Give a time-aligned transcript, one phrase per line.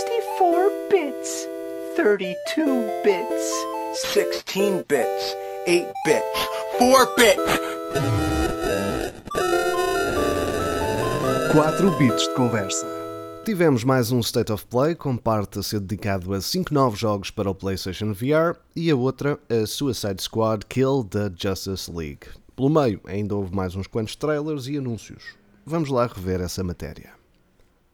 [0.00, 1.46] 64 bits,
[1.94, 3.66] 32 bits,
[4.14, 7.60] 16 bits, 8 bits, 4 bits.
[11.52, 12.86] 4 bits de conversa.
[13.44, 17.30] Tivemos mais um State of Play com parte a ser dedicado a 5 novos jogos
[17.30, 22.26] para o PlayStation VR e a outra a Suicide Squad Kill the Justice League.
[22.56, 25.34] Pelo meio ainda houve mais uns quantos trailers e anúncios.
[25.66, 27.19] Vamos lá rever essa matéria.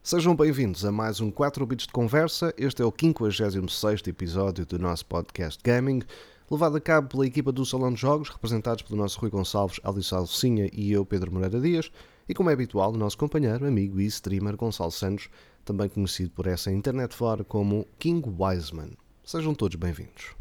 [0.06, 2.54] Sejam bem-vindos a mais um 4 bits de conversa.
[2.56, 6.00] Este é o 56º episódio do nosso podcast Gaming,
[6.48, 10.14] levado a cabo pela equipa do Salão de Jogos, representados pelo nosso Rui Gonçalves, Alice
[10.14, 11.90] Alcinha e eu, Pedro Moreira Dias,
[12.28, 15.28] e como é habitual, o nosso companheiro, amigo e streamer Gonçalo Santos,
[15.64, 18.92] também conhecido por essa internet fora como King Wiseman.
[19.24, 20.36] Sejam todos bem-vindos.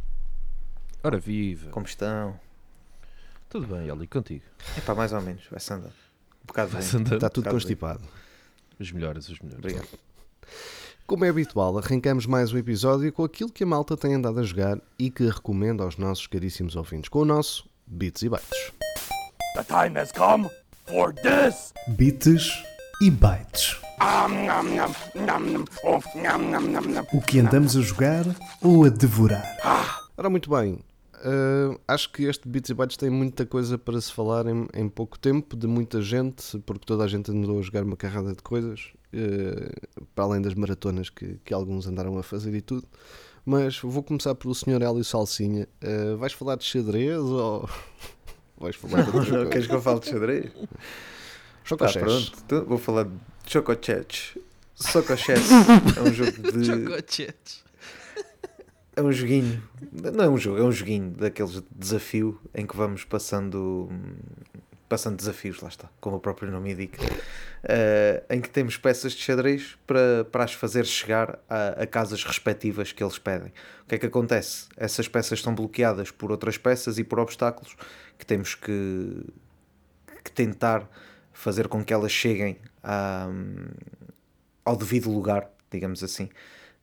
[1.03, 1.71] Ora viva!
[1.71, 2.39] Como estão?
[3.49, 4.45] Tudo bem, Ali, contigo?
[4.77, 5.89] É pá, mais ou menos, vai-se andando.
[6.43, 7.01] Um bocado Vai-se bem.
[7.01, 7.15] andando.
[7.15, 8.24] Está tudo Bocado constipado.
[8.79, 9.63] Os melhores, os melhores.
[9.63, 9.87] Obrigado.
[11.07, 14.43] Como é habitual, arrancamos mais um episódio com aquilo que a malta tem andado a
[14.43, 18.71] jogar e que recomendo aos nossos caríssimos ouvintes, com o nosso Bits e Bytes.
[19.55, 20.49] The time has come
[20.87, 21.73] for this.
[21.89, 22.51] Bits
[23.01, 23.77] e bytes.
[27.13, 28.25] O que andamos a jogar
[28.61, 29.57] ou a devorar?
[30.17, 30.79] Ora, muito bem.
[31.25, 34.87] Uh, acho que este Bits e Bytes tem muita coisa para se falar em, em
[34.87, 38.43] pouco tempo, de muita gente, porque toda a gente andou a jogar uma carrada de
[38.43, 42.87] coisas, uh, para além das maratonas que, que alguns andaram a fazer e tudo.
[43.43, 44.83] Mas vou começar pelo Sr.
[44.83, 45.67] Hélio Salsinha.
[45.83, 47.67] Uh, vais falar de xadrez ou
[48.59, 49.49] vais falar de outra coisa?
[49.49, 50.51] queres que eu fale de xadrez?
[50.53, 50.67] Tá,
[51.63, 52.03] Chocochés.
[52.03, 52.31] pronto.
[52.45, 53.11] Então vou falar de
[53.47, 54.37] Chocochets.
[54.75, 55.49] Socochets
[55.97, 56.65] é um jogo de.
[56.65, 57.64] Chocochetes.
[58.95, 59.61] É um joguinho.
[59.91, 63.89] Não é um jogo, é um joguinho daqueles de desafio em que vamos passando.
[64.87, 67.01] Passando desafios, lá está, como o próprio nome indica,
[67.63, 72.23] eh, em que temos peças de xadrez para, para as fazer chegar a, a casas
[72.23, 73.51] respectivas que eles pedem.
[73.81, 74.67] O que é que acontece?
[74.77, 77.75] Essas peças estão bloqueadas por outras peças e por obstáculos
[78.15, 79.25] que temos que,
[80.23, 80.87] que tentar
[81.33, 83.27] fazer com que elas cheguem a,
[84.63, 86.29] ao devido lugar, digamos assim,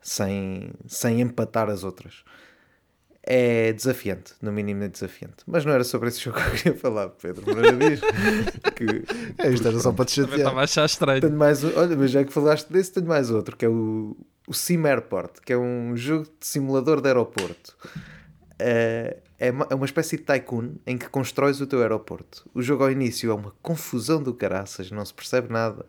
[0.02, 2.24] sem, sem empatar as outras.
[3.24, 5.36] É desafiante, no mínimo é desafiante.
[5.46, 8.00] Mas não era sobre esse jogo que eu queria falar, Pedro Moreira Dias.
[8.74, 9.04] que,
[9.38, 10.38] É, isto era só para te chatear.
[10.38, 11.20] estava a achar estranho.
[11.20, 14.16] tenho mais, um- olha, mas já que falaste desse, tenho mais outro, que é o,
[14.48, 17.76] o Sim Airport, que é um jogo de simulador de aeroporto.
[18.58, 22.48] É, é uma, é uma espécie de tycoon em que constróis o teu aeroporto.
[22.52, 25.86] O jogo ao início é uma confusão do caraças, não se percebe nada.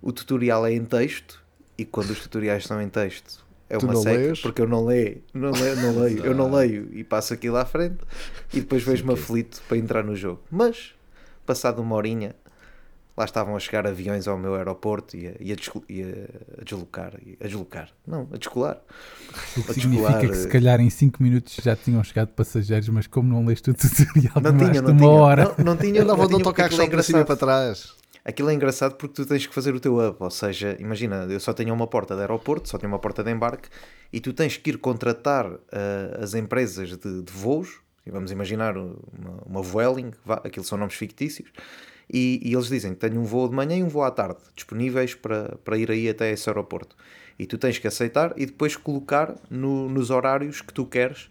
[0.00, 1.42] O tutorial é em texto,
[1.76, 4.40] e quando os tutoriais são em texto é Tu uma não seca, lês?
[4.40, 7.64] porque eu não leio, não leio, não leio, eu não leio e passo aquilo à
[7.64, 7.98] frente
[8.52, 10.40] e depois vejo-me aflito para entrar no jogo.
[10.50, 10.94] Mas,
[11.44, 12.34] passado uma horinha,
[13.16, 15.56] lá estavam a chegar aviões ao meu aeroporto e a, e a,
[15.88, 18.78] e a- a deslocar, e a deslocar, não, a descolar.
[19.56, 22.28] O que A significa descolar, que se eh, calhar em 5 minutos já tinham chegado
[22.28, 25.54] passageiros, mas como não leste o tutorial, Não tinha, não uma tinha, hora.
[25.58, 27.94] não, não tinha, Andavam não de autocarro só para cima e para trás.
[28.28, 31.38] Aquilo é engraçado porque tu tens que fazer o teu hub, ou seja, imagina, eu
[31.38, 33.68] só tenho uma porta de aeroporto, só tenho uma porta de embarque,
[34.12, 38.96] e tu tens que ir contratar ah, as empresas de, de voos, vamos imaginar uma,
[39.46, 40.10] uma Vueling,
[40.42, 41.48] aquilo são nomes fictícios,
[42.12, 44.38] e, e eles dizem que tenho um voo de manhã e um voo à tarde,
[44.56, 46.96] disponíveis para, para ir aí até esse aeroporto.
[47.38, 51.28] E tu tens que aceitar e depois colocar no- nos horários que tu queres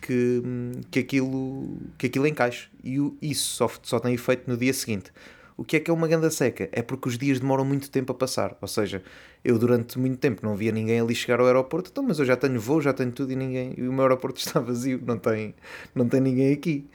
[0.00, 0.42] que,
[0.90, 2.68] que, aquilo, que aquilo encaixe.
[2.84, 5.10] E isso só, só tem efeito no dia seguinte.
[5.56, 6.68] O que é que é uma ganda seca?
[6.70, 8.56] É porque os dias demoram muito tempo a passar.
[8.60, 9.02] Ou seja,
[9.42, 12.36] eu durante muito tempo não via ninguém ali chegar ao aeroporto, então, mas eu já
[12.36, 13.74] tenho voo, já tenho tudo e ninguém.
[13.76, 15.54] E o meu aeroporto está vazio, não tem,
[15.94, 16.86] não tem ninguém aqui.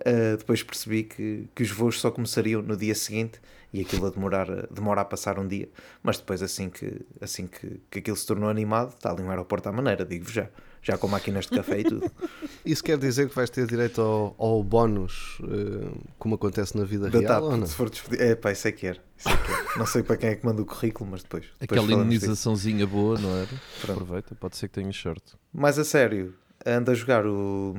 [0.00, 3.38] Uh, depois percebi que, que os voos só começariam no dia seguinte
[3.72, 5.68] e aquilo a demorar, demora a passar um dia.
[6.02, 9.68] Mas depois, assim que, assim que, que aquilo se tornou animado, está ali um aeroporto
[9.68, 10.48] à maneira, digo-vos já.
[10.82, 12.10] Já com máquinas de café e tudo.
[12.64, 17.10] Isso quer dizer que vais ter direito ao, ao bónus, eh, como acontece na vida
[17.10, 17.66] Da real TAP, ou não?
[17.66, 18.22] se for despedido.
[18.22, 18.98] É pá, isso é que era.
[19.16, 19.78] Isso é que era.
[19.78, 21.44] Não sei para quem é que manda o currículo, mas depois.
[21.58, 23.48] depois Aquela indenizaçãozinha boa, não era?
[23.80, 24.02] Pronto.
[24.02, 25.34] Aproveita, pode ser que tenhas sorte.
[25.52, 26.34] Mais a sério,
[26.64, 27.74] ando a jogar o,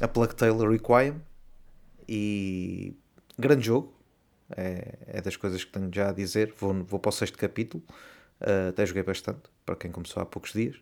[0.00, 1.20] a Plug Taylor Requiem
[2.08, 2.96] e
[3.38, 3.92] grande jogo.
[4.56, 6.54] É, é das coisas que tenho já a dizer.
[6.58, 7.82] Vou, vou para o sexto capítulo.
[8.40, 10.76] Uh, até joguei bastante, para quem começou há poucos dias.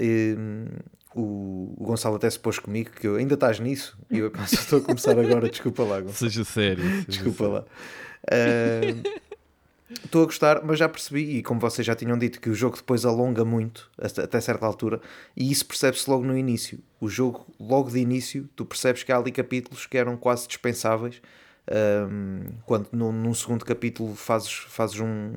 [0.00, 0.64] E, hum,
[1.14, 4.46] o, o Gonçalo até se pôs comigo que eu, ainda estás nisso e eu "Pá,
[4.46, 6.14] só estou a começar agora, desculpa lá, Gonçalo.
[6.30, 6.82] Seja sério.
[6.82, 7.52] seja Desculpa sério.
[7.54, 7.64] lá.
[8.30, 9.22] Ah,
[10.04, 12.76] Estou a gostar, mas já percebi, e como vocês já tinham dito, que o jogo
[12.76, 15.00] depois alonga muito, até certa altura,
[15.36, 16.78] e isso percebe-se logo no início.
[16.98, 21.20] O jogo, logo de início, tu percebes que há ali capítulos que eram quase dispensáveis.
[21.70, 25.32] ahm, quando num, num segundo capítulo fazes, fazes um.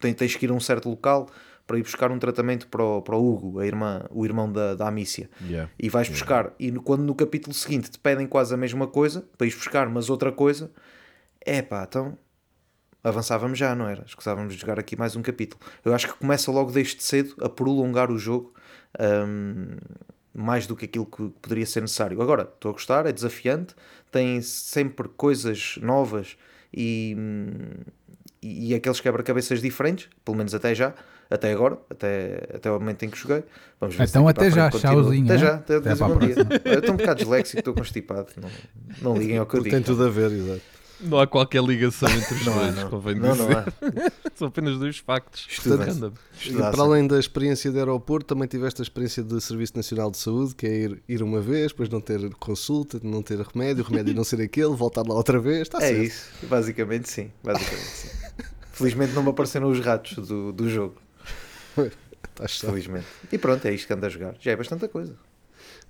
[0.00, 1.28] tens- Tens que ir a um certo local
[1.68, 4.74] para ir buscar um tratamento para o, para o Hugo, a irmã, o irmão da,
[4.74, 5.28] da Amícia.
[5.46, 5.70] Yeah.
[5.78, 9.46] E vais buscar, e quando no capítulo seguinte te pedem quase a mesma coisa, para
[9.46, 10.72] ir buscar, mas outra coisa,
[11.42, 12.16] é pá, então
[13.04, 14.02] avançávamos já, não era?
[14.06, 15.60] Escusávamos de jogar aqui mais um capítulo.
[15.84, 18.54] Eu acho que começa logo desde cedo a prolongar o jogo
[18.98, 19.76] hum,
[20.32, 22.22] mais do que aquilo que poderia ser necessário.
[22.22, 23.74] Agora, estou a gostar, é desafiante,
[24.10, 26.38] tem sempre coisas novas
[26.72, 27.82] e, hum,
[28.40, 30.94] e, e aqueles quebra-cabeças diferentes, pelo menos até já,
[31.30, 33.42] até agora, até, até o momento em que joguei.
[33.80, 34.94] Vamos ver Então até já, continua.
[34.94, 35.38] tchauzinho, Até é?
[35.38, 36.30] já, até, Até bom dia.
[36.76, 38.28] estou um bocado disléxico, estou constipado.
[38.40, 38.50] Não,
[39.02, 39.74] não liguem ao que eu digo.
[39.74, 40.60] Tem tudo a ver, exato.
[41.00, 42.90] Não há qualquer ligação entre os Não dois, não.
[42.90, 43.56] convém Não, não dizer.
[43.56, 44.12] há.
[44.34, 45.46] São apenas dois factos.
[45.48, 45.84] Estuda.
[45.84, 46.10] Random.
[46.10, 50.10] E Estudar para além da experiência de aeroporto, também tiveste a experiência de Serviço Nacional
[50.10, 53.84] de Saúde, que é ir, ir uma vez, depois não ter consulta, não ter remédio,
[53.84, 55.62] o remédio não ser aquele, voltar lá outra vez.
[55.62, 56.02] Está É certo.
[56.02, 57.30] isso, basicamente sim.
[57.44, 58.08] Basicamente, sim.
[58.72, 60.96] Felizmente não me apareceram os ratos do, do jogo.
[62.30, 62.68] Estás só.
[62.68, 63.06] Felizmente.
[63.32, 64.34] E pronto, é isto que ando a jogar.
[64.40, 65.16] Já é bastante coisa.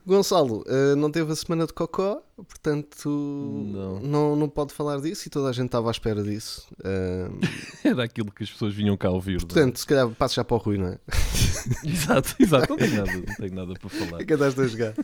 [0.06, 4.00] Gonçalo, eh, não teve a semana de Cocó, portanto Não.
[4.00, 6.67] não, não pode falar disso e toda a gente estava à espera disso.
[6.82, 7.29] Eh,
[7.85, 9.32] Era aquilo que as pessoas vinham cá ouvir.
[9.32, 9.46] não é?
[9.46, 10.99] portanto, se calhar passo já para o Rui, não é?
[11.85, 12.70] Exato, exato.
[12.70, 14.23] Não tenho nada, não tenho nada para falar.
[14.23, 14.94] O que andaste a jogar?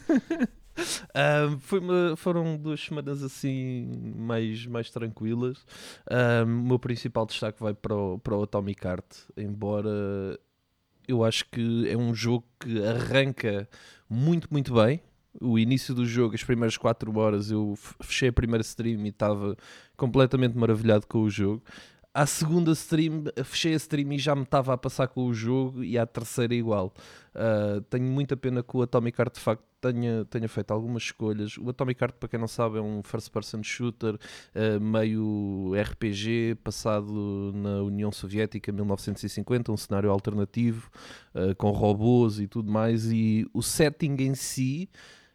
[1.60, 5.58] Foi uma- foram duas semanas assim mais, mais tranquilas.
[6.42, 9.04] O meu principal destaque vai para o, para o Atomic Heart,
[9.36, 10.38] embora
[11.06, 13.68] eu acho que é um jogo que arranca
[14.08, 15.00] muito, muito bem.
[15.40, 19.56] O início do jogo, as primeiras 4 horas, eu fechei a primeira stream e estava
[19.96, 21.62] completamente maravilhado com o jogo.
[22.14, 25.82] À segunda stream, fechei a stream e já me estava a passar com o jogo,
[25.82, 26.94] e à terceira igual.
[27.34, 31.58] Uh, tenho muita pena que o Atomic facto tenha, tenha feito algumas escolhas.
[31.58, 36.58] O Atomic Heart, para quem não sabe, é um first person shooter uh, meio RPG,
[36.62, 40.88] passado na União Soviética 1950, um cenário alternativo
[41.34, 43.10] uh, com robôs e tudo mais.
[43.10, 44.88] E o setting em si.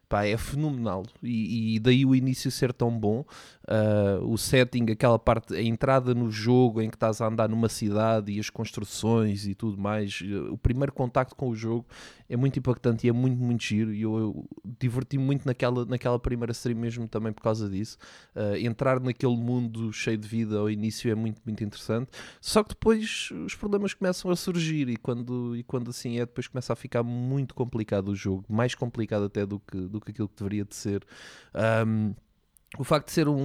[0.10, 3.24] Pá, é fenomenal e, e daí o início ser tão bom.
[3.64, 7.70] Uh, o setting, aquela parte, a entrada no jogo em que estás a andar numa
[7.70, 11.86] cidade e as construções e tudo mais, uh, o primeiro contacto com o jogo
[12.30, 13.94] é muito impactante e é muito, muito giro.
[13.94, 14.50] E eu, eu
[14.80, 17.98] diverti-me muito naquela, naquela primeira série mesmo também por causa disso.
[18.36, 22.12] Uh, entrar naquele mundo cheio de vida ao início é muito, muito interessante.
[22.40, 26.48] Só que depois os problemas começam a surgir e quando, e quando assim é, depois
[26.48, 30.30] começa a ficar muito complicado o jogo, mais complicado até do que, do que aquilo
[30.30, 31.04] que deveria de ser.
[31.86, 32.14] Um,
[32.78, 33.36] o facto de ser um,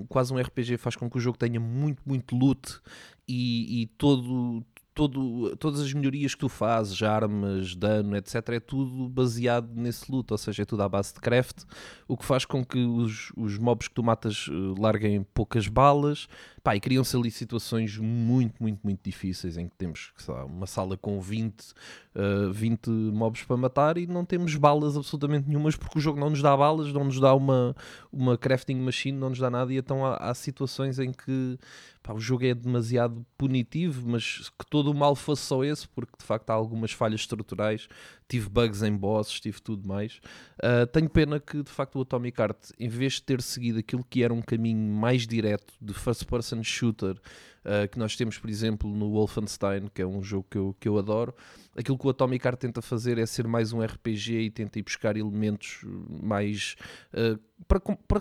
[0.00, 2.80] um- quase um RPG faz com que o jogo tenha muito, muito loot
[3.26, 9.08] e, e todo, todo, todas as melhorias que tu fazes, armas, dano, etc., é tudo
[9.08, 11.64] baseado nesse loot, ou seja, é tudo à base de craft,
[12.06, 16.28] o que faz com que os, os mobs que tu matas eh, larguem poucas balas,
[16.62, 20.96] pá, e criam-se ali situações muito, muito, muito difíceis em que temos lá, uma sala
[20.96, 21.74] com 20,
[22.14, 26.30] eh, 20 mobs para matar e não temos balas absolutamente nenhumas porque o jogo não
[26.30, 27.74] nos dá balas, não nos dá uma,
[28.12, 31.58] uma crafting machine, não nos dá nada e então há, há situações em que
[32.00, 36.12] pá, o jogo é demasiado punitivo, mas que todo o mal fosse só esse, porque
[36.18, 37.88] de facto há algumas falhas estruturais,
[38.32, 40.18] tive bugs em bosses, tive tudo mais.
[40.56, 44.02] Uh, tenho pena que de facto o Atomic Heart, em vez de ter seguido aquilo
[44.02, 48.48] que era um caminho mais direto de first person shooter, uh, que nós temos, por
[48.48, 51.34] exemplo, no Wolfenstein, que é um jogo que eu, que eu adoro,
[51.76, 54.82] aquilo que o Atomic Heart tenta fazer é ser mais um RPG e tenta ir
[54.82, 56.74] buscar elementos mais
[57.12, 58.20] uh, para, para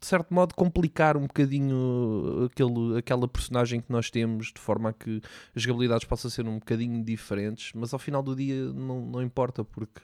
[0.00, 4.92] de certo modo complicar um bocadinho aquele, aquela personagem que nós temos de forma a
[4.92, 5.20] que
[5.54, 9.62] as jogabilidades possam ser um bocadinho diferentes, mas ao final do dia não, não importa
[9.62, 10.00] porque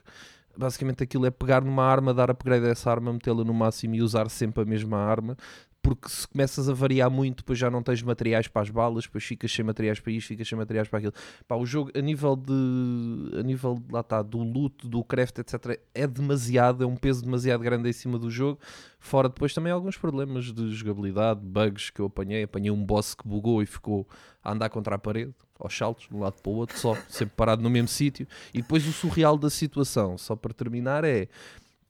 [0.55, 4.01] basicamente aquilo é pegar numa arma, dar upgrade a essa arma, metê-la no máximo e
[4.01, 5.37] usar sempre a mesma arma
[5.81, 9.23] porque se começas a variar muito, depois já não tens materiais para as balas, depois
[9.23, 11.13] ficas sem materiais para isto, ficas sem materiais para aquilo.
[11.47, 13.39] Pá, o jogo, a nível de.
[13.39, 17.61] a nível lá está, do loot, do craft, etc., é demasiado, é um peso demasiado
[17.61, 18.59] grande em cima do jogo.
[18.99, 22.43] Fora depois também alguns problemas de jogabilidade, bugs que eu apanhei.
[22.43, 24.07] Apanhei um boss que bugou e ficou
[24.43, 27.35] a andar contra a parede, aos saltos, de um lado para o outro, só, sempre
[27.35, 28.27] parado no mesmo sítio.
[28.53, 31.27] E depois o surreal da situação, só para terminar, é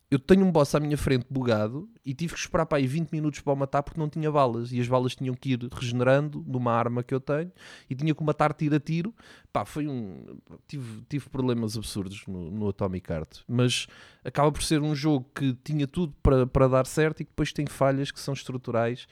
[0.10, 3.12] eu tenho um boss à minha frente bugado e tive que esperar para aí 20
[3.12, 6.44] minutos para o matar porque não tinha balas e as balas tinham que ir regenerando
[6.48, 7.52] numa arma que eu tenho
[7.90, 9.14] e tinha que matar tiro a tiro.
[9.52, 10.40] Pá, foi um.
[10.66, 13.88] Tive, tive problemas absurdos no, no Atomic Heart, mas
[14.24, 17.52] acaba por ser um jogo que tinha tudo para, para dar certo e que depois
[17.52, 19.08] tem falhas que são estruturais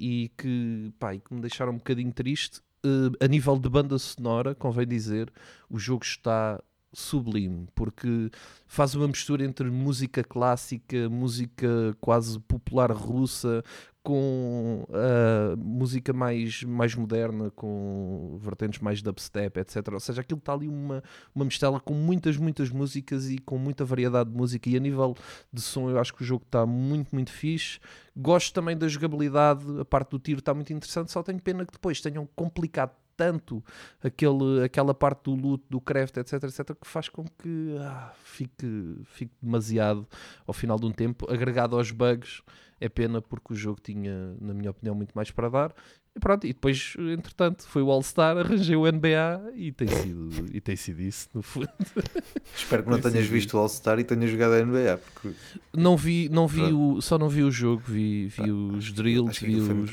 [0.00, 2.62] e que, pá, e que me deixaram um bocadinho triste.
[2.84, 5.30] Eh, a nível de banda sonora, convém dizer,
[5.68, 8.30] o jogo está sublime, porque
[8.66, 13.62] faz uma mistura entre música clássica, música quase popular russa,
[14.08, 19.86] com uh, música mais, mais moderna, com vertentes mais dubstep, etc.
[19.92, 21.02] Ou seja, aquilo está ali uma,
[21.34, 24.70] uma mistela com muitas, muitas músicas e com muita variedade de música.
[24.70, 25.14] E a nível
[25.52, 27.80] de som, eu acho que o jogo está muito, muito fixe.
[28.16, 31.72] Gosto também da jogabilidade, a parte do tiro está muito interessante, só tenho pena que
[31.72, 33.62] depois tenham complicado tanto
[34.00, 39.02] aquele, aquela parte do loot, do craft, etc, etc, que faz com que ah, fique,
[39.06, 40.06] fique demasiado,
[40.46, 42.40] ao final de um tempo, agregado aos bugs.
[42.80, 45.74] É pena porque o jogo tinha, na minha opinião, muito mais para dar.
[46.14, 50.60] E pronto, e depois, entretanto, foi o All-Star, arranjei o NBA e tem sido, e
[50.60, 51.68] tem sido isso, no fundo.
[52.54, 54.98] Espero que não tenhas visto o All-Star e tenhas jogado a NBA.
[54.98, 55.36] Porque...
[55.74, 59.56] Não vi, não vi o, só não vi o jogo, vi, vi os drills, vi,
[59.56, 59.90] os,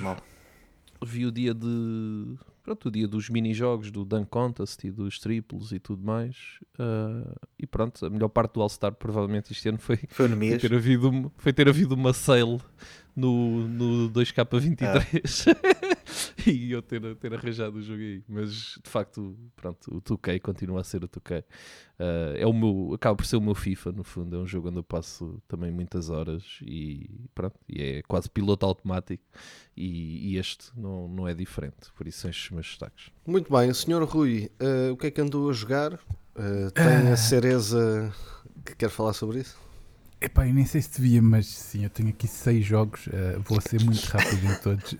[1.03, 5.72] vi o dia de pronto, o dia dos mini-jogos, do Dunk Contest e dos triplos
[5.72, 6.36] e tudo mais.
[6.79, 10.74] Uh, e pronto, a melhor parte do All-Star provavelmente este ano foi, foi, foi, ter
[10.74, 12.60] havido, foi ter havido uma sale
[13.15, 15.95] no, no 2K23 ah.
[16.45, 18.24] e eu ter, ter arranjado o jogo aí.
[18.27, 21.41] Mas de facto, pronto, o 2K continua a ser o 2K.
[21.41, 21.43] Uh,
[22.00, 24.36] ah, é o meu, acaba por ser o meu FIFA, no fundo.
[24.36, 28.65] É um jogo onde eu passo também muitas horas e pronto, e é quase piloto
[28.65, 29.24] automático.
[29.77, 33.12] E, e este não, não é diferente, por isso são estes meus destaques.
[33.25, 35.93] Muito bem, senhor Rui, uh, o que é que andou a jogar?
[35.93, 38.13] Uh, tem a Cereza
[38.65, 39.64] que quer falar sobre isso?
[40.22, 43.60] Epá, eu nem sei se devia, mas sim, eu tenho aqui seis jogos, uh, vou
[43.62, 44.95] ser muito rápido em todos.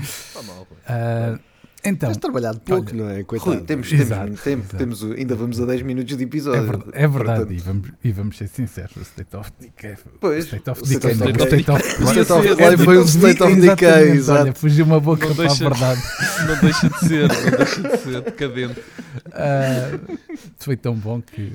[0.00, 1.38] Está mal, uh,
[1.86, 3.22] então, Tens trabalhado pouco, olha, não é?
[3.24, 3.50] Coitado.
[3.50, 6.62] Rui, temos, temos muito tempo, temos, ainda vamos a 10 minutos de episódio.
[6.62, 7.52] É verdade, é verdade Portanto...
[7.52, 9.96] e, vamos, e vamos ser sinceros: o State of Decay.
[10.18, 14.10] Pois, State of Decay, não, o State of Play foi um State of Decay.
[14.12, 14.40] Exato.
[14.40, 16.02] Olha, fugiu uma boca não para deixa, a verdade.
[16.46, 18.80] Não deixa de ser, não deixa de ser decadente.
[19.28, 20.18] Uh,
[20.56, 21.52] foi tão bom que.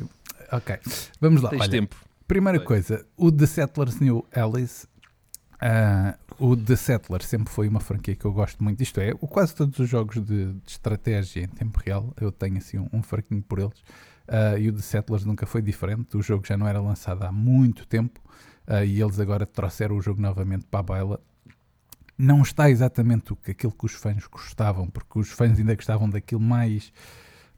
[0.52, 0.78] Ok,
[1.20, 1.50] vamos lá.
[1.50, 1.96] Tens olha, tempo.
[2.30, 4.86] Primeira coisa, o The Settlers New Alice.
[5.56, 8.84] Uh, o The Settlers sempre foi uma franquia que eu gosto muito.
[8.84, 12.78] Isto é, quase todos os jogos de, de estratégia em tempo real eu tenho assim
[12.78, 13.80] um, um fraquinho por eles.
[14.28, 16.16] Uh, e o The Settlers nunca foi diferente.
[16.16, 18.22] O jogo já não era lançado há muito tempo
[18.68, 21.20] uh, e eles agora trouxeram o jogo novamente para a baila.
[22.16, 26.08] Não está exatamente o que aquilo que os fãs gostavam, porque os fãs ainda gostavam
[26.08, 26.94] daquilo mais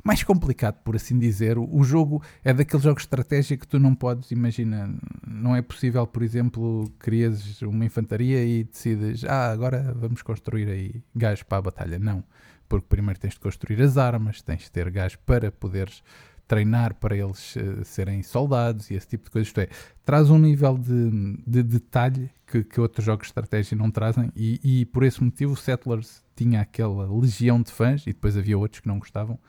[0.04, 1.58] mais complicado, por assim dizer.
[1.58, 4.94] O jogo é daqueles jogos de estratégia que tu não podes, imagina,
[5.26, 11.04] não é possível, por exemplo, crias uma infantaria e decides, ah, agora vamos construir aí
[11.16, 12.00] gajos para a batalha.
[12.00, 12.24] Não,
[12.68, 16.04] porque primeiro tens de construir as armas, tens de ter gajos para poderes
[16.52, 19.48] treinar para eles uh, serem soldados e esse tipo de coisas.
[19.48, 19.70] Isto é,
[20.04, 24.60] traz um nível de, de detalhe que, que, outros jogos de estratégia não trazem e,
[24.62, 28.82] e por esse motivo o Settlers tinha aquela legião de fãs e depois havia outros
[28.82, 29.40] que não gostavam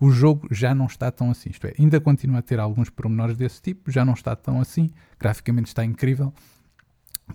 [0.00, 1.50] o jogo já não está tão assim.
[1.50, 4.90] Isto é, ainda continua a ter alguns pormenores desse tipo, já não está tão assim.
[5.18, 6.32] Graficamente está incrível.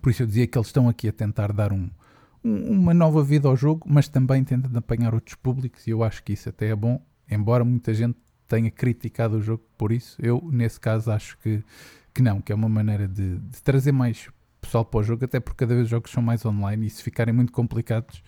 [0.02, 1.88] Por isso eu dizia que eles estão aqui a tentar dar um,
[2.44, 6.24] um, uma nova vida ao jogo, mas também tentando apanhar outros públicos, e eu acho
[6.24, 8.18] que isso até é bom, embora muita gente
[8.48, 10.18] tenha criticado o jogo por isso.
[10.20, 11.64] Eu, nesse caso, acho que,
[12.14, 14.28] que não, que é uma maneira de, de trazer mais
[14.60, 17.04] pessoal para o jogo, até porque cada vez os jogos são mais online e se
[17.04, 18.24] ficarem muito complicados,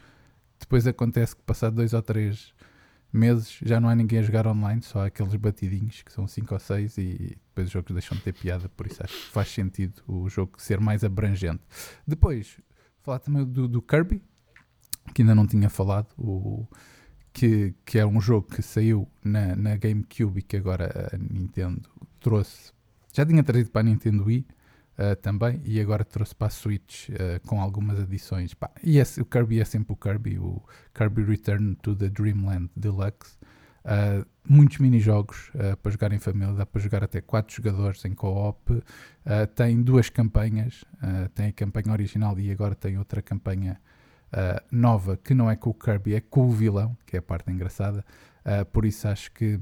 [0.59, 2.53] depois acontece que passar dois ou três
[3.17, 6.53] meses já não há ninguém a jogar online, só há aqueles batidinhos que são 5
[6.53, 9.49] ou 6 e depois os jogos deixam de ter piada, por isso acho que faz
[9.49, 11.63] sentido o jogo ser mais abrangente.
[12.05, 12.57] Depois,
[13.01, 14.21] falar também do, do Kirby,
[15.13, 16.67] que ainda não tinha falado, o,
[17.37, 21.87] que, que é um jogo que saiu na, na GameCube e que agora a Nintendo
[22.19, 22.71] trouxe.
[23.13, 24.43] Já tinha trazido para a Nintendo Wii,
[24.97, 28.53] uh, também, e agora trouxe para a Switch uh, com algumas adições.
[28.53, 30.61] Pá, e esse, o Kirby é sempre o Kirby, o
[30.93, 33.37] Kirby Return to the Dreamland Deluxe.
[33.85, 35.49] Uh, muitos mini-jogos
[35.81, 38.81] para jogar em família, dá para jogar até 4 jogadores em co-op.
[39.55, 40.85] Tem duas campanhas,
[41.33, 43.79] tem a campanha original e agora tem outra campanha
[44.71, 47.51] nova que não é com o Kirby, é com o vilão, que é a parte
[47.51, 48.05] engraçada.
[48.71, 49.59] por isso acho que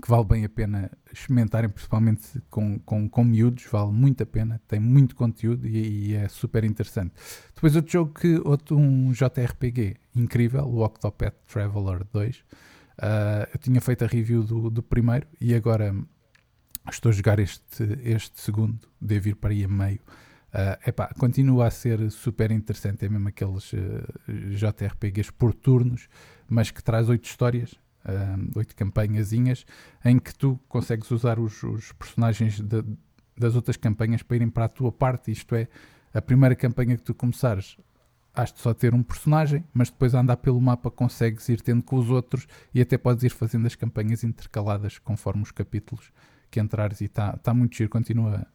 [0.00, 4.60] que vale bem a pena experimentarem, principalmente com, com, com miúdos, vale muito a pena,
[4.66, 7.14] tem muito conteúdo e, e é super interessante.
[7.54, 12.42] Depois outro jogo que, outro, um JRPG incrível, o Octopath Traveler 2, uh,
[12.98, 15.94] ah, eu tinha feito a review do, do primeiro e agora
[16.90, 20.00] estou a jogar este, este segundo, devo ir para aí a meio.
[20.54, 23.78] Uh, epá, continua a ser super interessante, é mesmo aqueles uh,
[24.28, 26.08] JRPGs por turnos,
[26.48, 27.74] mas que traz oito histórias
[28.54, 29.64] oito campanhazinhas,
[30.04, 32.84] em que tu consegues usar os, os personagens de,
[33.36, 35.30] das outras campanhas para irem para a tua parte.
[35.30, 35.68] Isto é,
[36.12, 37.76] a primeira campanha que tu começares,
[38.34, 41.82] has de só ter um personagem, mas depois a andar pelo mapa consegues ir tendo
[41.82, 46.10] com os outros e até podes ir fazendo as campanhas intercaladas conforme os capítulos
[46.50, 48.46] que entrares e está tá muito giro, continua.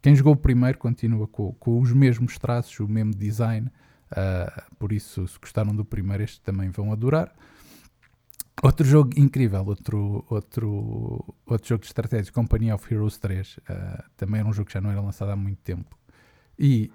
[0.00, 3.70] Quem jogou o primeiro continua com, com os mesmos traços, o mesmo design,
[4.10, 7.32] Uh, por isso, se gostaram do primeiro, este também vão adorar.
[8.62, 13.58] Outro jogo incrível, outro, outro, outro jogo de estratégia, Company of Heroes 3.
[13.58, 13.62] Uh,
[14.16, 15.96] também era um jogo que já não era lançado há muito tempo.
[16.58, 16.90] E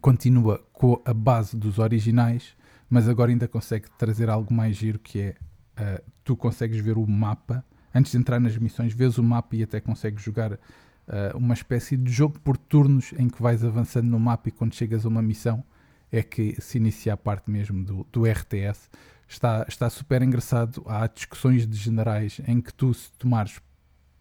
[0.00, 2.54] continua com a base dos originais,
[2.90, 5.36] mas agora ainda consegue trazer algo mais giro que é
[5.80, 9.62] uh, tu consegues ver o mapa antes de entrar nas missões, vês o mapa e
[9.62, 10.58] até consegues jogar uh,
[11.36, 15.06] uma espécie de jogo por turnos em que vais avançando no mapa e quando chegas
[15.06, 15.64] a uma missão
[16.10, 18.88] é que se inicia a parte mesmo do, do RTS.
[19.28, 20.82] Está, está super engraçado.
[20.86, 23.60] Há discussões de generais em que tu, se tomares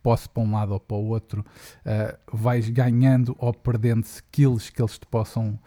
[0.03, 1.45] posse para um lado ou para o outro,
[1.85, 5.57] uh, vais ganhando ou perdendo skills que eles te possam,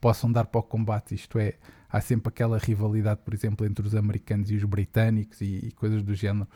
[0.00, 1.14] possam dar para o combate.
[1.14, 1.54] Isto é,
[1.88, 6.02] há sempre aquela rivalidade, por exemplo, entre os americanos e os britânicos e, e coisas
[6.02, 6.48] do género.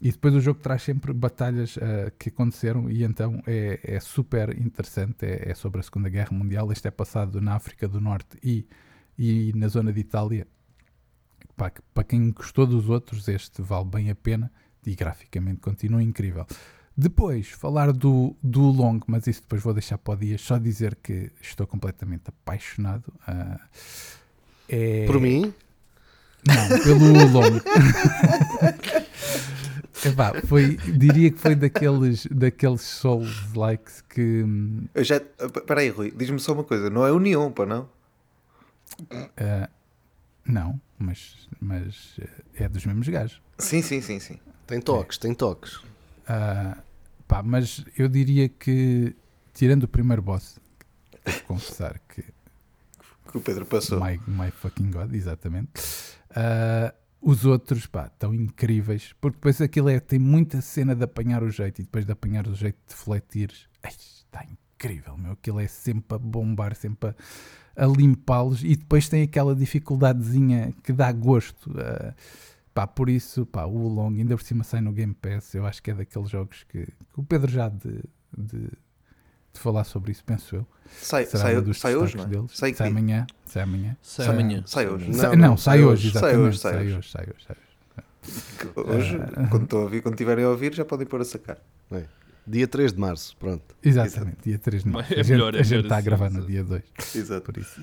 [0.00, 4.56] E depois o jogo traz sempre batalhas uh, que aconteceram e então é, é super
[4.56, 5.24] interessante.
[5.24, 6.70] É, é, sobre a Segunda Guerra Mundial.
[6.70, 8.68] Este é passado na África do Norte e,
[9.18, 10.46] e na zona de Itália.
[11.56, 14.50] Para, para quem gostou dos outros, este vale bem a pena
[14.84, 16.46] e graficamente continua incrível.
[16.96, 20.96] Depois, falar do, do long, mas isso depois vou deixar para o dia, só dizer
[20.96, 23.12] que estou completamente apaixonado.
[23.28, 23.60] Uh,
[24.68, 25.06] é...
[25.06, 25.52] Por mim?
[26.46, 27.60] Não, pelo long.
[30.04, 34.44] Epá, foi, diria que foi daqueles, daqueles souls likes que.
[34.94, 35.16] Eu já.
[35.16, 37.88] Espera aí, Rui, diz-me só uma coisa: não é o Neon, pá, não?
[39.02, 39.68] Uh,
[40.46, 42.18] não, mas, mas
[42.54, 43.40] é dos mesmos gajos.
[43.58, 44.38] Sim, sim, sim, sim.
[44.66, 45.20] Tem toques, é.
[45.20, 45.76] tem toques.
[45.76, 46.80] Uh,
[47.26, 49.14] pá, mas eu diria que,
[49.54, 50.58] tirando o primeiro boss,
[51.46, 52.24] confessar que.
[53.28, 54.00] Que o Pedro passou.
[54.00, 55.72] My, my fucking God, exatamente.
[56.30, 61.42] Uh, os outros, pá, estão incríveis, porque depois aquilo é, tem muita cena de apanhar
[61.42, 63.68] o jeito e depois de apanhar o jeito de defletires.
[63.82, 64.65] Está incrível,
[65.18, 65.32] meu.
[65.32, 67.10] Aquilo é sempre a bombar, sempre
[67.76, 71.70] a, a limpá-los e depois tem aquela dificuldadezinha que dá gosto.
[71.70, 72.14] Uh,
[72.74, 75.54] pá, por isso, pá, o Long ainda por cima sai no Game Pass.
[75.54, 78.02] Eu acho que é daqueles jogos que, que o Pedro já de,
[78.36, 78.70] de
[79.56, 80.66] de falar sobre isso, penso eu.
[81.00, 82.26] Sai, sai, um sai hoje, não é?
[82.28, 82.52] Deles.
[82.54, 83.26] Sai, sai amanhã.
[83.44, 83.96] Sai amanhã.
[84.00, 84.62] Sai, amanhã.
[84.66, 85.10] Sai hoje.
[85.10, 86.10] Não, não, não sai, hoje.
[86.12, 87.10] Sai hoje, sai hoje.
[87.10, 87.66] Sai hoje, sai hoje.
[88.76, 91.58] Hoje, uh, quando, estou a ouvir, quando estiverem a ouvir, já podem pôr a sacar.
[91.90, 92.04] É.
[92.46, 93.76] Dia 3 de março, pronto.
[93.82, 94.42] Exatamente, Exato.
[94.44, 95.12] dia 3 de março.
[95.12, 96.82] É a gente, melhor, é a gente está a gravar no dia 2.
[97.14, 97.42] Exato.
[97.42, 97.80] Por isso.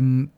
[0.00, 0.28] Um,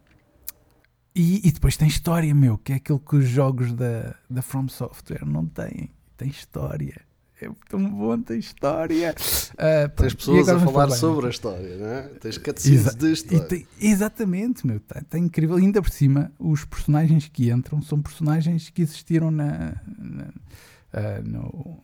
[1.14, 4.68] e, e, depois tem história, meu, que é aquilo que os jogos da, da From
[4.68, 5.90] Software não têm.
[6.16, 7.08] Tem história
[7.40, 9.14] é tão bom, tem história.
[9.54, 12.02] Uh, Tens pessoas a falar sobre a história, não é?
[12.20, 13.44] Tens cutscenes de história.
[13.44, 15.56] Tem, exatamente, meu, está tá incrível.
[15.56, 21.80] Ainda por cima, os personagens que entram são personagens que existiram na, na uh, no,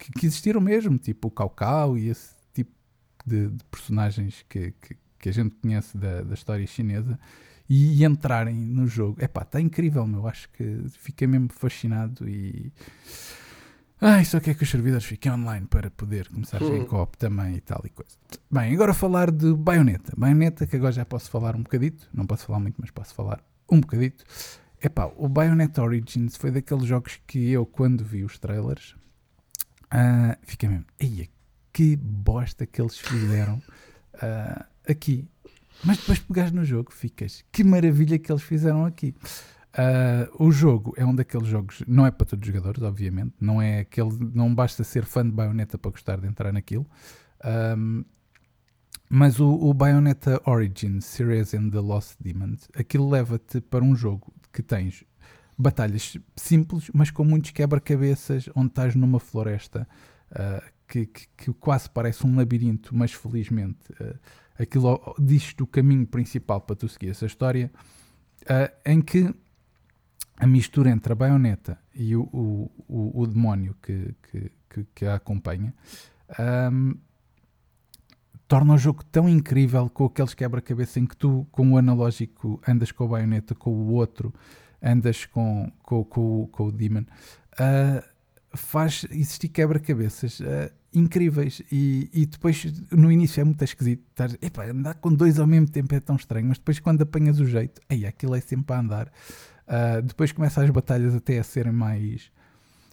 [0.00, 2.72] que, que, existiram mesmo, tipo o Caucau e esse tipo
[3.26, 7.20] de, de personagens que, que, que, a gente conhece da, da história chinesa
[7.68, 9.18] e, e entrarem no jogo.
[9.20, 10.26] É pá, está incrível, meu.
[10.26, 12.72] Acho que fiquei mesmo fascinado e
[14.02, 17.60] Ai, só quer que os servidores fiquem online para poder começar em co-op também e
[17.60, 18.16] tal e coisa.
[18.50, 20.14] Bem, agora falar de Bayonetta.
[20.16, 22.08] Bayonetta, que agora já posso falar um bocadito.
[22.10, 24.24] Não posso falar muito, mas posso falar um bocadito.
[24.82, 28.96] Epá, o Bayonetta Origins foi daqueles jogos que eu, quando vi os trailers,
[29.92, 31.28] uh, fiquei mesmo, eia,
[31.72, 33.62] que bosta que eles fizeram
[34.14, 35.28] uh, aqui.
[35.84, 39.14] Mas depois pegares no jogo, ficas, que maravilha que eles fizeram aqui.
[39.70, 43.62] Uh, o jogo é um daqueles jogos, não é para todos os jogadores, obviamente, não
[43.62, 46.86] é aquele, não basta ser fã de Bayonetta para gostar de entrar naquilo.
[47.78, 48.04] Um,
[49.08, 54.32] mas o, o Bayonetta Origins Series and the Lost Demons, aquilo leva-te para um jogo
[54.52, 55.04] que tens
[55.60, 59.86] batalhas simples, mas com muitos quebra-cabeças, onde estás numa floresta
[60.32, 64.18] uh, que, que, que, quase parece um labirinto, mas felizmente uh,
[64.58, 67.70] aquilo diz-te o caminho principal para tu seguir essa história,
[68.42, 69.34] uh, em que
[70.40, 74.14] a mistura entre a baioneta e o, o, o, o demónio que,
[74.70, 75.74] que, que, a acompanha
[76.72, 76.94] um,
[78.48, 82.90] torna o jogo tão incrível com aqueles quebra-cabeça em que tu, com o analógico, andas
[82.90, 84.34] com a baioneta, com o outro,
[84.82, 87.04] andas com, com, com, com o demon.
[87.52, 88.02] Uh,
[88.54, 94.02] faz existir quebra-cabeças uh, incríveis e, e, depois no início é muito esquisito
[94.42, 97.46] epá, andar com dois ao mesmo tempo é tão estranho mas depois quando apanhas o
[97.46, 99.12] jeito aí aquilo é sempre a andar
[99.70, 102.32] Uh, depois começa as batalhas até a serem mais.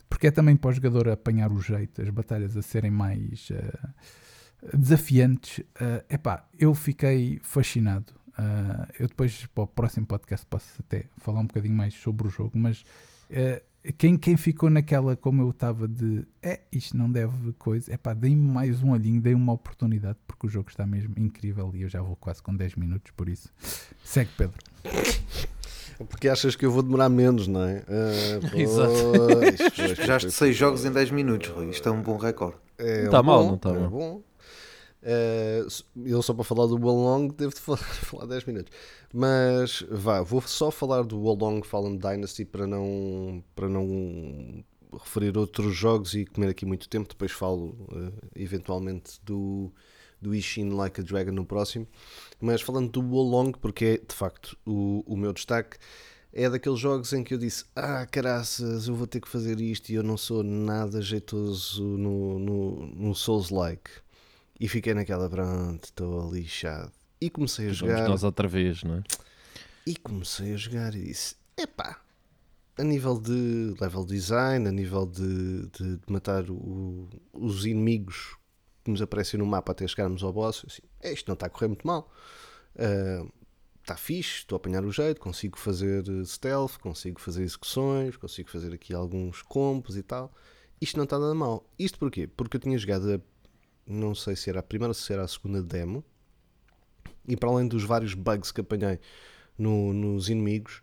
[0.07, 4.77] Porque é também para o jogador apanhar o jeito, as batalhas a serem mais uh,
[4.77, 5.59] desafiantes.
[5.59, 8.13] Uh, epá, eu fiquei fascinado.
[8.37, 12.29] Uh, eu depois, para o próximo podcast, posso até falar um bocadinho mais sobre o
[12.29, 12.83] jogo, mas
[13.97, 18.13] quem, quem ficou naquela, como eu estava, de é, isto não deve coisa, é pá,
[18.13, 21.89] deem-me mais um olhinho, deem-me uma oportunidade, porque o jogo está mesmo incrível e eu
[21.89, 23.49] já vou quase com 10 minutos, por isso.
[24.03, 24.57] Segue, Pedro.
[26.09, 27.83] Porque achas que eu vou demorar menos, não é?
[27.87, 28.91] Ah, Exato.
[28.93, 31.69] pois, pois, Já pois, 6 jogos em 10 minutos, Rui.
[31.69, 32.57] Isto é um bom recorde.
[32.77, 33.89] É Não tá mal, bom, não tá é mal.
[33.89, 34.21] bom.
[35.09, 35.65] Eh,
[36.03, 38.73] eu só para falar do Wolong devo de falar, falar 10 minutos.
[39.13, 44.65] Mas vá, vou só falar do Wolong Fallen Dynasty para não, para não
[45.01, 47.07] referir outros jogos e comer aqui muito tempo.
[47.07, 49.71] Depois falo eh, eventualmente do,
[50.21, 51.87] do Ishin Like a Dragon no próximo.
[52.41, 55.77] Mas falando do Wolong, porque é de facto o, o meu destaque,
[56.33, 59.89] é daqueles jogos em que eu disse: Ah, caraças, eu vou ter que fazer isto
[59.89, 64.05] e eu não sou nada jeitoso no, no, no Souls-like.
[64.59, 66.91] E fiquei naquela, pronto, estou lixado.
[67.21, 68.07] E comecei a Vamos jogar.
[68.07, 69.03] nós outra vez, não é?
[69.85, 71.99] E comecei a jogar e disse: epá,
[72.77, 78.35] a nível de level design, a nível de, de- de matar o- os inimigos
[78.83, 81.49] que nos aparecem no mapa até chegarmos ao boss, assim, "É, isto não está a
[81.49, 82.11] correr muito mal.
[83.81, 88.73] Está fixe, estou a apanhar o jeito, consigo fazer stealth, consigo fazer execuções, consigo fazer
[88.73, 90.33] aqui alguns combos e tal.
[90.81, 91.65] Isto não está nada mal.
[91.79, 92.27] Isto porquê?
[92.27, 93.19] Porque eu tinha jogado, a,
[93.87, 96.03] não sei se era a primeira ou se era a segunda demo,
[97.27, 98.99] e para além dos vários bugs que apanhei
[99.57, 100.81] no- nos inimigos,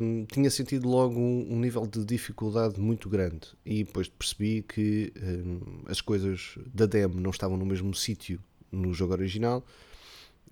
[0.00, 3.48] hum, tinha sentido logo um, um nível de dificuldade muito grande.
[3.64, 8.92] E depois percebi que hum, as coisas da demo não estavam no mesmo sítio no
[8.92, 9.64] jogo original,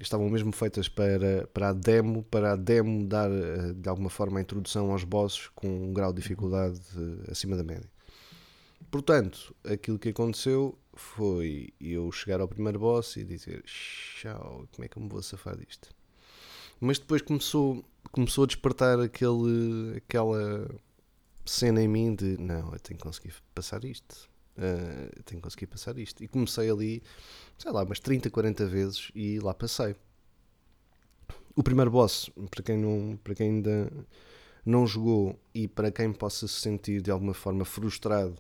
[0.01, 4.39] estavam mesmo feitas para, para a demo, para a demo dar eh, de alguma forma
[4.39, 7.89] a introdução aos bosses com um grau de dificuldade eh, acima da média.
[8.91, 14.89] Portanto, aquilo que aconteceu foi eu chegar ao primeiro boss e dizer tchau, como é
[14.89, 15.95] que eu me vou safar disto?
[16.81, 20.69] Mas depois começou, começou a despertar aquele, aquela
[21.45, 24.29] cena em mim de não, eu tenho que conseguir passar isto.
[24.57, 26.23] eu tenho que conseguir passar isto.
[26.23, 27.03] E comecei ali,
[27.57, 29.97] sei lá, umas 30, 40 vezes e lá passei.
[31.57, 33.91] O primeiro boss, para quem, não, para quem ainda
[34.65, 38.37] não jogou e para quem possa se sentir de alguma forma frustrado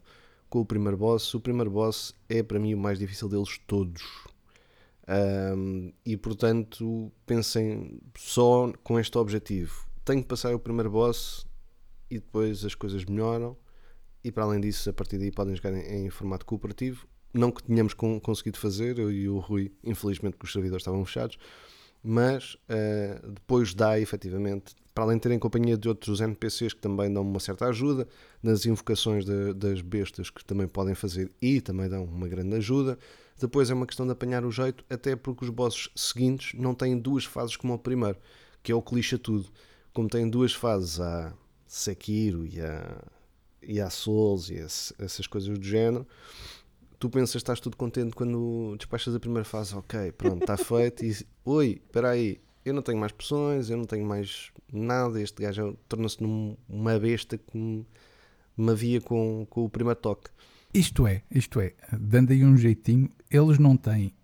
[0.48, 4.02] com o primeiro boss, o primeiro boss é para mim o mais difícil deles todos.
[5.06, 9.86] Ahm, e portanto pensem só com este objetivo.
[10.04, 11.46] Tenho que passar o primeiro boss
[12.10, 13.56] e depois as coisas melhoram.
[14.22, 17.06] E para além disso, a partir daí podem jogar em, em formato cooperativo.
[17.32, 21.04] Não que tenhamos con- conseguido fazer, eu e o Rui, infelizmente, que os servidores estavam
[21.04, 21.38] fechados,
[22.02, 27.12] mas ah, depois dá efetivamente, para além de terem companhia de outros NPCs que também
[27.12, 28.08] dão uma certa ajuda,
[28.42, 32.98] nas invocações da- das bestas que também podem fazer e também dão uma grande ajuda.
[33.40, 36.98] Depois é uma questão de apanhar o jeito, até porque os bosses seguintes não têm
[36.98, 38.18] duas fases como o primeiro,
[38.60, 39.46] que é o que lixa tudo.
[39.92, 41.32] Como têm duas fases, há
[41.64, 43.00] Sekiro e há,
[43.62, 46.08] e há Souls e esse- essas coisas do género,
[46.98, 51.16] tu pensas estás tudo contente quando despachas a primeira fase, ok, pronto, está feito, e
[51.44, 55.76] oi, espera aí, eu não tenho mais poções, eu não tenho mais nada, este gajo
[55.88, 56.18] torna-se
[56.68, 57.86] uma besta que me,
[58.56, 60.30] me havia com, com o primeiro toque.
[60.72, 64.14] Isto é, isto é, dando aí um jeitinho, eles não têm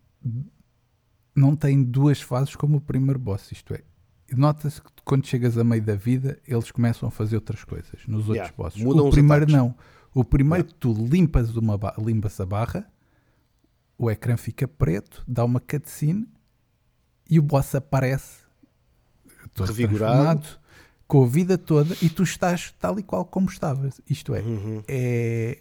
[1.35, 3.83] não têm duas fases como o primeiro boss, isto é.
[4.33, 8.29] Nota-se que quando chegas a meio da vida, eles começam a fazer outras coisas nos
[8.29, 8.81] outros Yeah, bosses.
[8.83, 9.55] mudam o primeiro ataques.
[9.55, 9.75] não.
[10.15, 12.91] O primeiro tu limpas uma limpas a barra,
[13.99, 16.27] o ecrã fica preto, dá uma cutscene
[17.31, 18.43] e o boss aparece
[19.55, 20.47] todo Revigorado.
[21.07, 24.01] com a vida toda e tu estás tal e qual como estavas.
[24.09, 24.83] Isto é, Uhum.
[24.89, 25.59] é,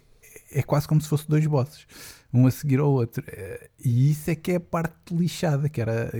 [0.50, 1.86] é quase como se fosse dois bosses,
[2.32, 3.22] um a seguir ao outro.
[3.28, 6.10] Eh, E isso é que é a parte lixada, que era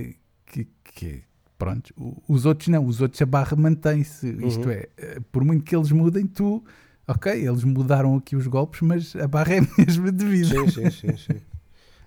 [0.45, 1.23] que, que-
[1.57, 1.93] pronto,
[2.27, 4.27] os outros não, os outros a barra mantém-se.
[4.45, 6.63] Isto é, eh, por muito que eles mudem, tu,
[7.07, 10.49] ok, eles mudaram aqui os golpes, mas a barra é a mesma de vida.
[10.49, 11.41] Sim, sim, sim, sim.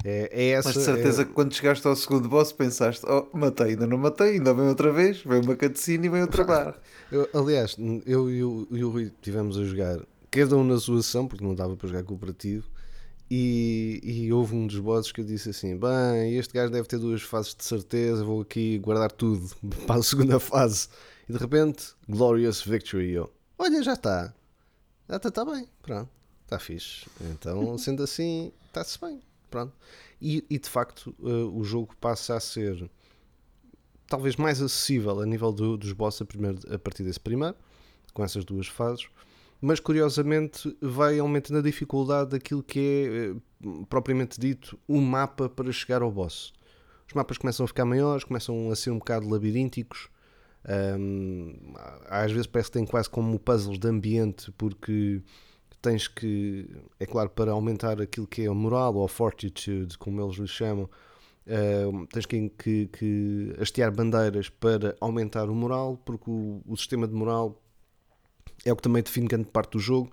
[0.04, 3.36] É, é essa, Mas de certeza é- que quando chegaste ao segundo boss pensaste, oh,
[3.36, 6.76] matei, ainda não matei, ainda vem outra vez, vem uma cutscene e vem outra barra.
[7.10, 9.98] Eu, aliás, eu e o, e o Rui estivemos a jogar,
[10.30, 12.68] cada um na sua ação, porque não dava para jogar cooperativo,
[13.30, 16.98] e, e houve um dos bosses que eu disse assim: Bem, este gajo deve ter
[16.98, 19.50] duas fases de certeza, vou aqui guardar tudo
[19.86, 20.88] para a segunda fase.
[21.28, 23.12] E de repente, Glorious Victory.
[23.12, 24.32] Eu, olha, já está,
[25.08, 26.08] já está tá bem, pronto,
[26.44, 27.06] está fixe.
[27.20, 29.72] Então, sendo assim, está-se bem, pronto.
[30.20, 32.88] E, e de facto, eh, o jogo passa a ser
[34.06, 37.56] talvez mais acessível a nível do- dos bosses a, primeiro- a partir desse primeiro,
[38.14, 39.06] com essas duas fases,
[39.60, 45.70] mas curiosamente vai aumentando a dificuldade daquilo que é eh, propriamente dito o mapa para
[45.72, 46.52] chegar ao boss.
[47.06, 50.08] Os mapas começam a ficar maiores, começam a ser um bocado labirínticos,
[50.68, 51.54] Um,
[52.10, 55.22] às vezes parece que tem quase como puzzles de ambiente, porque
[55.80, 60.20] tens que, é claro, para aumentar aquilo que é a moral ou a fortitude, como
[60.20, 60.88] eles lhe chamam,
[61.46, 67.06] uh, tens que, que, que, hastear bandeiras para aumentar o moral, porque o, o, sistema
[67.06, 67.62] de moral
[68.64, 70.10] é o que também define grande parte do jogo,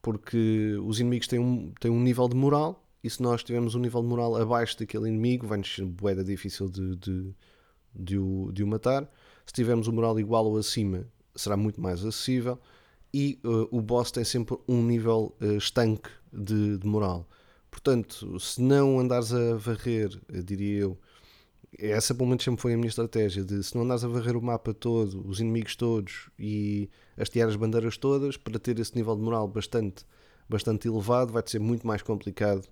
[0.00, 3.80] porque os inimigos têm um, têm um nível de moral, e se nós tivermos um
[3.80, 7.34] nível de moral abaixo daquele inimigo, vai-nos ser boeda difícil de, de,
[7.94, 9.10] de, o, de o matar.
[9.44, 12.60] Se tivermos o moral igual ou acima, será muito mais acessível
[13.12, 17.28] e uh, o boss tem sempre um nível uh, estanque de, de, moral.
[17.70, 20.98] Portanto, se não andares a varrer, uh, diria eu,
[21.78, 24.42] essa pelo menos sempre foi a minha estratégia, de se não andares a varrer o
[24.42, 29.22] mapa todo, os inimigos todos e hastear as bandeiras todas, para ter esse nível de
[29.22, 30.04] moral bastante,
[30.48, 32.66] bastante elevado, vai-te ser muito mais complicado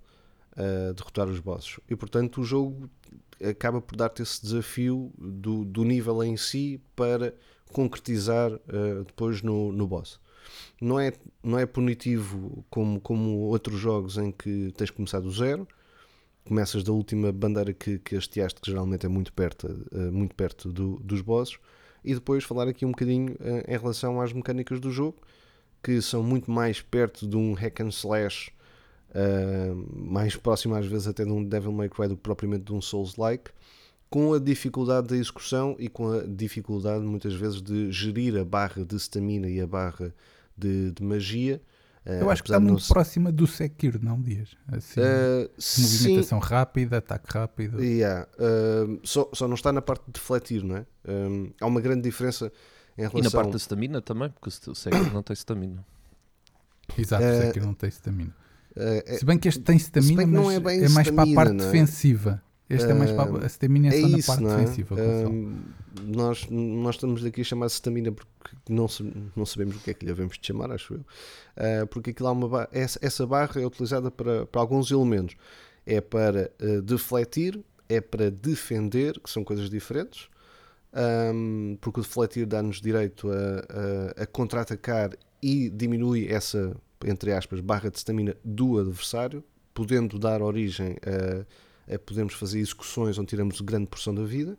[0.53, 1.81] uh, derrotar os bosses.
[1.89, 2.91] E portanto o jogo
[3.43, 7.35] acaba por dar-te esse desafio do, do nível em si para
[7.73, 10.21] concretizar uh, depois no, no boss.
[10.81, 15.31] Não é, não é punitivo como, como outros jogos em que tens que começar do
[15.31, 15.67] zero,
[16.45, 20.73] começas da última bandeira que, que hasteaste, que geralmente é muito perto, uh, muito perto
[20.73, 21.59] do, dos bosses,
[22.05, 25.19] e depois falar aqui um bocadinho uh, em relação às mecânicas do jogo,
[25.83, 28.51] que são muito mais perto de um hack and slash,
[29.11, 32.73] uh, mais próximo às vezes até de um Devil May Cry do que propriamente de
[32.73, 33.51] um Souls-like,
[34.11, 38.85] com a dificuldade da execução e com a dificuldade muitas vezes de gerir a barra
[38.85, 40.13] de stamina e a barra
[40.59, 41.63] de, de magia.
[42.05, 42.89] Eu uh, acho que está muito se...
[42.89, 44.57] próxima do Sekiro, não Dias?
[44.67, 46.49] Assim, uh, movimentação sim.
[46.49, 47.81] rápida, ataque rápido.
[47.81, 48.27] Yeah.
[48.35, 50.87] Uh, só, só não está na parte de defletir, não é?
[51.07, 52.51] Um, há uma grande diferença
[52.99, 53.21] em relação...
[53.21, 55.87] E na parte da stamina também, porque o Sekiro não tem stamina.
[56.99, 58.35] Exato, o Sekiro não tem stamina.
[59.19, 61.67] Se bem que este tem stamina, mas é, é mais stamina, para a parte é?
[61.67, 62.43] defensiva.
[62.71, 64.65] Este uh, é mais para a stamina é, é só na parte é?
[64.65, 64.95] defensiva.
[64.95, 65.59] Uh,
[66.07, 68.87] nós, nós estamos aqui a chamar de stamina porque não,
[69.35, 71.01] não sabemos o que é que lhe devemos de chamar, acho eu.
[71.01, 75.35] Uh, porque aquilo há uma essa, essa barra é utilizada para, para alguns elementos.
[75.85, 80.29] É para uh, defletir, é para defender, que são coisas diferentes.
[80.93, 85.11] Um, porque o defletir dá-nos direito a, a, a contra-atacar
[85.43, 91.45] e diminui essa, entre aspas, barra de stamina do adversário, podendo dar origem a
[91.91, 94.57] é podemos fazer execuções onde tiramos grande porção da vida.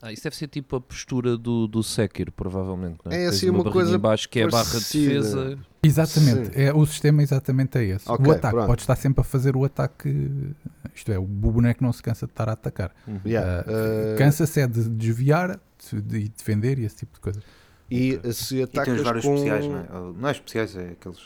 [0.00, 2.98] Ah, isso deve ser tipo a postura do, do Sekiro, provavelmente.
[3.04, 3.24] Não é?
[3.24, 5.58] é assim uma, uma coisa embaixo que é a barra de defesa.
[5.82, 8.10] Exatamente, é, o sistema exatamente é esse.
[8.10, 8.66] Okay, o ataque pronto.
[8.66, 10.54] pode estar sempre a fazer o ataque,
[10.94, 12.94] isto é, o boneco não se cansa de estar a atacar.
[13.06, 13.20] Uhum.
[13.26, 15.60] Yeah, uh, uh, Cansa-se é de desviar
[15.92, 17.42] de defender e esse tipo de coisas.
[17.90, 19.34] E se atacas e tens vários com...
[19.34, 19.86] especiais, não é?
[20.18, 21.18] Não é especiais, é aqueles,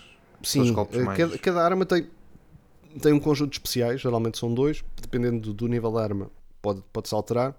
[0.42, 1.16] Sim, aqueles golpes mais...
[1.16, 2.08] cada, cada arma tem
[3.00, 7.14] tem um conjunto de especiais, geralmente são dois, dependendo do, nível da arma, pode, pode-se
[7.14, 7.58] alterar.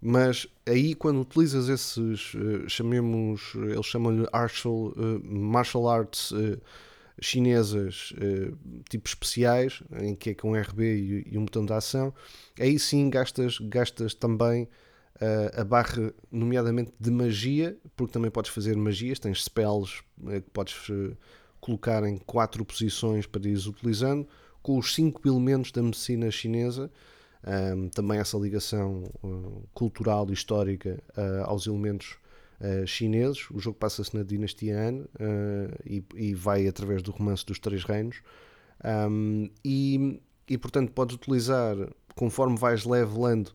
[0.00, 6.58] Mas aí, quando utilizas esses, uh, chamemos, eles chamam-lhe martial, uh, martial arts uh,
[7.20, 8.14] chinesas,
[8.88, 12.14] tipo especiais, em que é com RB e, um botão de ação,
[12.58, 14.66] aí sim gastas, gastas também
[15.54, 20.74] a barra, nomeadamente de magia, porque também podes fazer magias, tens spells que podes
[21.60, 24.26] colocar em quatro posições para ires utilizando
[24.62, 26.90] com os cinco elementos da medicina chinesa,
[27.76, 32.18] um, também essa ligação uh, cultural e histórica uh, aos elementos
[32.60, 33.50] uh, chineses.
[33.50, 35.04] O jogo passa-se na dinastia Han
[35.84, 38.22] e, e, vai através do romance dos Três Reinos.
[38.84, 41.76] Um, e, e, portanto, podes utilizar,
[42.14, 43.52] conforme vais levelando,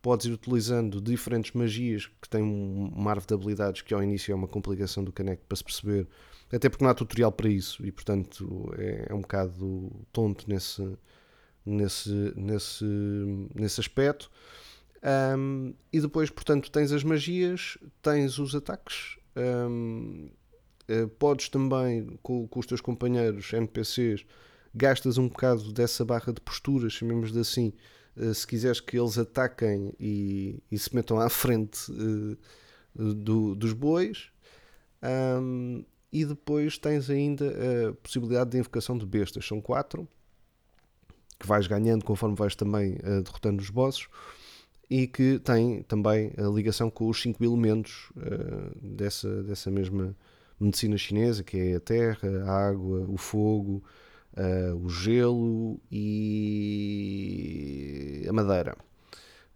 [0.00, 4.34] podes ir utilizando diferentes magias que têm uma árvore de habilidades que ao início é
[4.34, 6.06] uma complicação do caneco para se perceber
[6.52, 10.96] até porque não há tutorial para isso e portanto é, é um bocado tonto nesse,
[11.64, 12.84] nesse, nesse,
[13.54, 14.30] nesse aspecto.
[15.36, 20.30] Um, e depois, portanto, tens as magias, tens os ataques, um,
[20.88, 24.24] uh, podes também, com, com, os teus companheiros NPCs,
[24.74, 27.74] gastas um bocado dessa barra de postura, chamemos-de assim,
[28.16, 33.74] uh, se quiseres que eles ataquem e, e se metam à frente uh, do, dos
[33.74, 34.30] bois.
[35.02, 39.44] Um, e depois tens ainda a possibilidade de invocação de bestas.
[39.44, 40.08] São quatro
[41.40, 44.06] que vais ganhando conforme vais também uh, derrotando os bosses
[44.88, 50.16] e que tem também a ligação com os cinco elementos uh, dessa, dessa mesma
[50.60, 53.82] medicina chinesa, que é a terra, a água, o fogo,
[54.36, 56.94] uh, o gelo e
[58.28, 58.76] a madeira.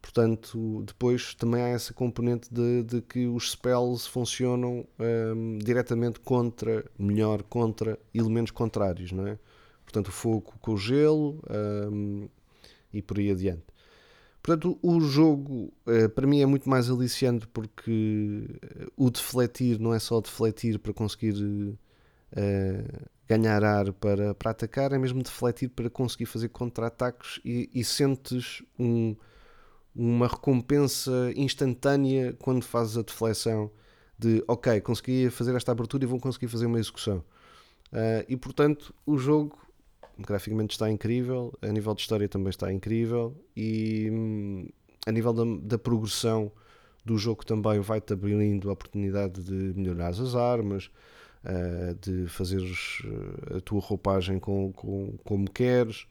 [0.01, 6.85] Portanto, depois também há essa componente de, de que os spells funcionam um, diretamente contra,
[6.99, 9.39] melhor contra elementos contrários, não é?
[9.85, 11.41] Portanto, o fogo com o gelo
[11.91, 12.29] um,
[12.93, 13.65] e por aí adiante.
[14.43, 19.93] Portanto, o jogo eh, para mim é muito mais aliciante porque eh, o defletir não
[19.93, 21.35] é só defletir para conseguir
[22.33, 22.85] eh,
[23.29, 28.63] ganhar ar para, para atacar, é mesmo defletir para conseguir fazer contra-ataques e, e sentes
[28.79, 29.15] um-
[29.99, 33.71] uma recompensa instantânea quando fazes a deflexão
[34.19, 37.25] de ok, consegui fazer esta abertura e vou conseguir fazer uma execução.
[37.93, 39.59] Ah, e portanto, o jogo
[40.19, 44.69] graficamente está incrível, a nível de história também está incrível e hum,
[45.07, 46.51] a nível da, da progressão
[47.05, 50.91] do jogo também vai-te abrindo a oportunidade de melhorar as armas,
[51.45, 53.03] ah, de fazeres
[53.53, 56.07] ah, a tua roupagem com, com- como queres,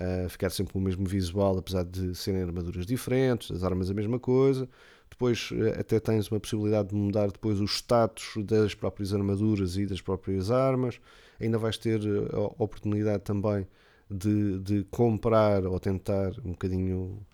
[0.00, 3.94] ah, ficar sempre com o mesmo visual, apesar de serem armaduras diferentes, as armas a
[3.94, 4.68] mesma coisa.
[5.10, 9.86] Depois eh, até tens uma possibilidade de mudar depois os status das próprias armaduras e
[9.86, 11.00] das próprias armas.
[11.40, 13.66] Ainda vais ter eh, a oportunidade também
[14.10, 17.24] de, de comprar ou tentar um bocadinho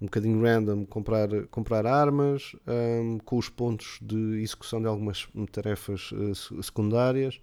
[0.00, 6.10] um bocadinho random comprar, comprar armas ahm, com os pontos de execução de algumas tarefas
[6.34, 7.40] se- secundárias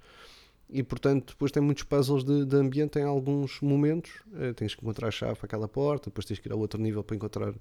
[0.72, 4.12] e portanto depois tem muitos puzzles de, de ambiente em alguns momentos.
[4.36, 6.82] Eh, tens que encontrar a chave para aquela porta depois tens que ir ao outro
[6.82, 7.54] nível para encontrar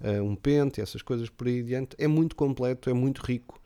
[0.00, 1.96] eh, um pente essas coisas por aí adiante.
[1.98, 3.60] É muito completo, é muito rico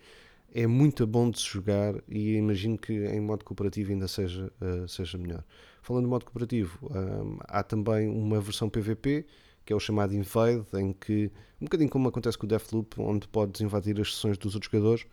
[0.54, 4.86] é muito bom de se jogar e imagino que em modo cooperativo ainda seja, eh,
[4.86, 5.42] seja melhor.
[5.82, 9.26] Falando de modo cooperativo ahm, há também uma versão PVP
[9.64, 13.28] que é o chamado Invade, em que, um bocadinho como acontece com o Deathloop, onde
[13.28, 15.06] podes invadir as sessões dos outros jogadores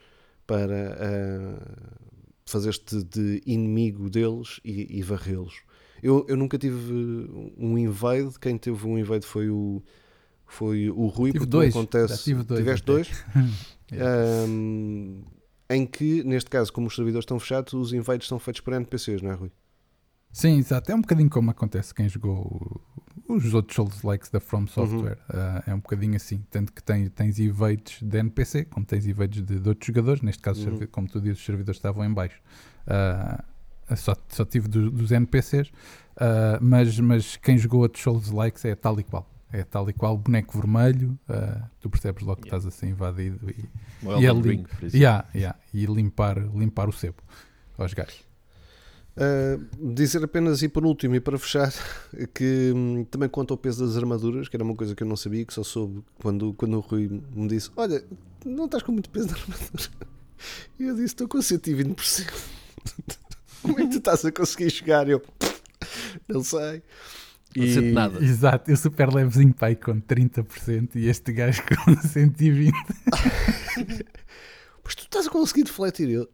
[0.47, 1.99] para ah,
[2.49, 5.61] fazer-te de inimigo deles e, e varrê-los.
[6.01, 6.93] Eu, eu nunca tive
[7.57, 9.83] um invade, quem teve um invade foi o,
[10.45, 12.23] foi o Rui, Tive porque dois, não acontece.
[12.23, 12.91] tive dois Tiveste até.
[12.93, 13.25] dois?
[13.91, 15.21] Ahm,
[15.69, 19.21] em que, neste caso, como os servidores estão fechados, os invades são feitos por NPCs,
[19.21, 19.51] não é, Rui?
[20.31, 20.91] Sim, exato.
[20.91, 22.81] É um bocadinho como acontece quem jogou
[23.29, 25.17] os outros Souls Likes da From Software.
[25.29, 26.43] Ah, é um bocadinho assim.
[26.49, 30.21] Tanto que tem, tens evades de NPC, como tens evades de, de outros jogadores.
[30.21, 30.87] Neste caso, Uhum.
[30.91, 32.41] como tu dizes, os servidores estavam em baixo.
[32.87, 33.43] Ah,
[33.95, 35.71] só, só tive do- dos NPCs.
[36.17, 39.29] ah, mas, mas quem jogou outros Souls Likes é tal e qual.
[39.51, 41.17] É tal e qual, boneco vermelho.
[41.27, 42.57] ah, tu percebes logo que Yeah.
[42.57, 43.65] estás a ser invadido e,
[44.03, 44.97] E Elden ali- Ring, por exemplo.
[44.97, 47.17] yeah, yeah, e limpar, limpar o sebo
[47.77, 48.27] aos gajos.
[49.19, 51.73] Uh, dizer apenas e por último e para fechar
[52.33, 55.17] que hum, também quanto ao peso das armaduras, que era uma coisa que eu não
[55.17, 58.01] sabia, que só soube quando, quando o Rui me disse: Olha,
[58.45, 59.89] não estás com muito peso na armadura.
[60.79, 62.31] E eu disse: Estou com 120%.
[63.61, 65.09] Como é que tu estás a conseguir chegar?
[65.09, 65.21] Eu
[66.29, 66.81] não sei.
[67.57, 68.23] Não sinto nada.
[68.23, 72.71] Exato, eu super levezinho pai com 30% e este gajo com 120%.
[74.81, 76.09] Mas tu estás a conseguir defletir?
[76.09, 76.29] Eu,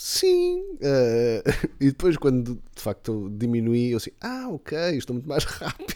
[0.00, 0.76] sim.
[0.80, 1.42] Eh,
[1.80, 5.94] e depois, quando de facto diminuí, eu assim, ah, ok, estou muito mais rápido.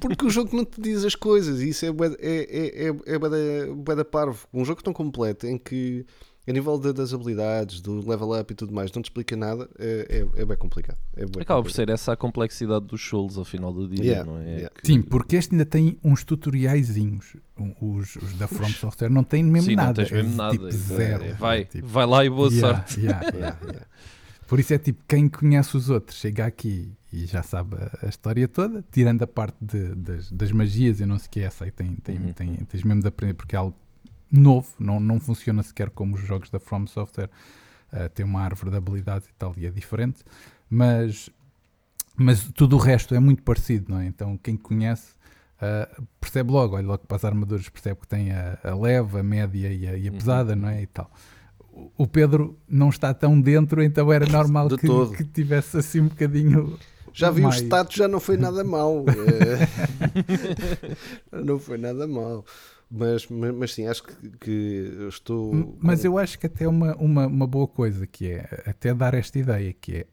[0.00, 4.04] Porque o jogo não te diz as coisas e isso é é, é, é, é
[4.04, 4.46] parvo.
[4.52, 6.04] Um jogo tão completo em que,
[6.48, 9.68] a nível da- das habilidades, do level up e tudo mais, não te explica nada,
[9.78, 10.96] é, é, é bem complicado.
[11.16, 11.74] É bué Acaba por complicado.
[11.74, 14.44] ser essa a complexidade dos Souls ao final do dia, Yeah, não é?
[14.44, 14.70] yeah.
[14.70, 17.36] Que- Sim, porque este ainda tem uns tutoriaizinhos.
[17.80, 19.94] Os, os da From Software não têm mesmo Sim, não nada.
[20.04, 20.52] tens mesmo é nada.
[20.52, 21.24] Tipo É- zero.
[21.24, 23.00] é- vai, É tipo- vai lá e boa Yeah, sorte.
[23.00, 23.38] yeah, yeah.
[23.38, 23.86] Yeah, yeah.
[24.46, 28.08] Por isso é tipo, quem conhece os outros chega aqui e já sabe a, a
[28.08, 31.44] história toda, tirando a parte de- das, das magias, eu não sei o que é
[31.44, 32.32] essa aí, tem, tem, Uhum.
[32.32, 33.74] tem- tens mesmo de aprender porque é algo
[34.30, 37.30] novo, não, não funciona sequer como os jogos da From Software,
[37.92, 40.24] ah, tem uma árvore de habilidades e tal, e é diferente,
[40.68, 41.30] mas,
[42.16, 44.06] mas tudo o resto é muito parecido, não é?
[44.06, 45.14] Então quem conhece
[45.60, 45.88] ah,
[46.20, 49.72] percebe logo, olha logo para as armaduras, percebe que tem a, a leve, a média
[49.72, 50.18] e a, e a Uhum.
[50.18, 50.82] pesada, não é?
[50.82, 51.10] E tal.
[51.72, 54.86] O- O Pedro não está tão dentro, então era normal que,
[55.16, 56.78] que tivesse assim um bocadinho.
[57.12, 59.04] Já vi mais- o status, já não foi nada mau.
[59.08, 59.66] Eh,
[61.44, 62.44] não foi nada mau.
[62.90, 65.76] Mas, mas, mas sim, acho que, que eu estou.
[65.80, 69.12] Mas eu acho que até é uma, uma, uma boa coisa que é até dar
[69.14, 70.06] esta ideia que é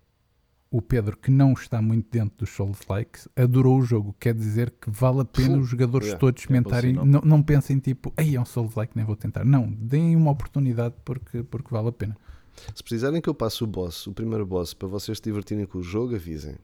[0.72, 4.72] o Pedro que não está muito dentro dos Souls Likes adorou o jogo, quer dizer
[4.72, 7.06] que vale a pena os jogadores yeah, todos é bom experimentarem, sinal.
[7.06, 9.46] não, não pensem tipo, ei é um Souls Like, nem vou tentar.
[9.46, 12.18] Não, deem uma oportunidade porque, porque vale a pena.
[12.74, 15.78] Se precisarem que eu passe o boss, o primeiro boss, para vocês se divertirem com
[15.78, 16.56] o jogo, avisem.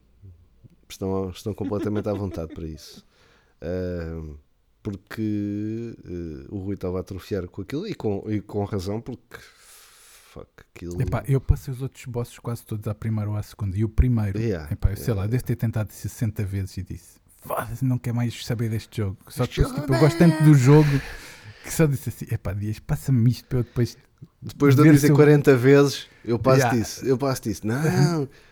[0.90, 3.06] Estão, estão completamente à vontade para isso.
[3.62, 4.38] Ahm,
[4.82, 9.38] porque eh, o Rui estava a atrofiar com aquilo e com, e com razão, porque
[10.32, 11.02] fuck, aquilo.
[11.02, 13.78] Epá, eu passei os outros bosses quase todos à primeira ou à segunda.
[13.78, 16.84] E o primeiro, Yeah, epá, eu sei yeah, lá, devo ter tentado 60 vezes e
[16.84, 19.18] disse: "Foda-se, não quero mais saber deste jogo.
[19.28, 20.90] Só que tipo, eu gosto tanto do jogo
[21.64, 23.98] que só disse assim: epá, Dias, passa-me isto para eu depois.
[24.42, 26.78] Depois de eu dizer se eu- 40 vezes, eu passo Yeah.
[26.78, 27.06] disso.
[27.06, 27.66] Eu passo disso.
[27.68, 27.82] Não,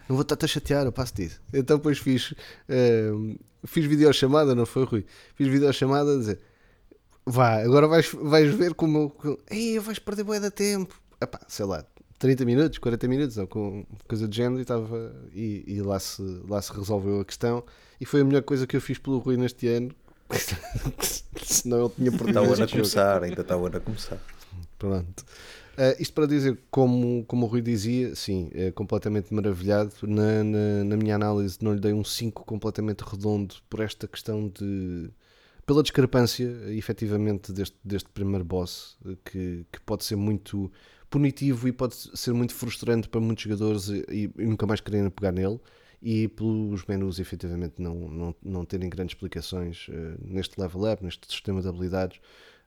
[0.07, 1.41] não vou estar a chatear, eu passo disso.
[1.53, 2.33] Então depois fiz,
[2.67, 3.09] eh,
[3.65, 5.05] fiz videochamada, não foi, Rui?
[5.35, 6.39] Fiz videochamada a dizer:
[7.25, 9.09] Vá, agora vais, vais ver como eu.
[9.09, 10.99] com- Ei, vais perder bué de tempo.
[11.21, 11.83] Epá, sei lá,
[12.19, 16.21] 30 minutos, 40 minutos, ou com coisa de género, e, estava, e, e lá, se,
[16.47, 17.63] lá se resolveu a questão.
[17.99, 19.91] E foi a melhor coisa que eu fiz pelo Rui neste ano.
[21.43, 24.17] Senão ele tinha perdido Está o ano a começar, ainda está o ano a começar.
[24.77, 25.25] Pronto.
[25.79, 29.93] Eh, isto para dizer, como, como o Rui dizia, sim, é completamente maravilhado.
[30.03, 34.49] Na, na, na minha análise, não lhe dei um 5 completamente redondo por esta questão
[34.49, 35.09] de.
[35.65, 40.71] pela discrepância, efetivamente, deste, deste primeiro boss, eh, que, que pode ser muito
[41.09, 45.31] punitivo e pode ser muito frustrante para muitos jogadores e, e nunca mais quererem pegar
[45.31, 45.59] nele.
[46.01, 51.27] E pelos menus, efetivamente, não, não, não terem grandes explicações eh, neste level up, neste
[51.27, 52.19] sistema de habilidades.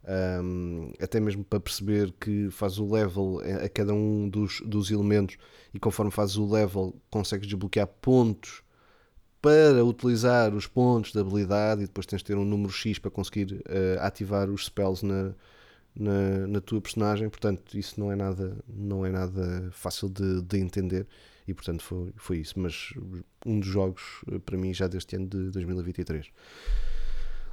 [0.03, 5.37] Um, até mesmo para perceber que faz o level a cada um dos, dos elementos
[5.75, 8.63] e conforme fazes o level consegues desbloquear pontos
[9.43, 13.11] para utilizar os pontos de habilidade e depois tens de ter um número X para
[13.11, 15.35] conseguir eh, ativar os spells na,
[15.95, 20.59] na, na tua personagem, portanto isso não é nada, não é nada fácil de, de
[20.59, 21.07] entender
[21.47, 22.93] e portanto foi, foi isso, mas
[23.47, 26.31] um dos jogos eh, para mim já deste ano de 2023.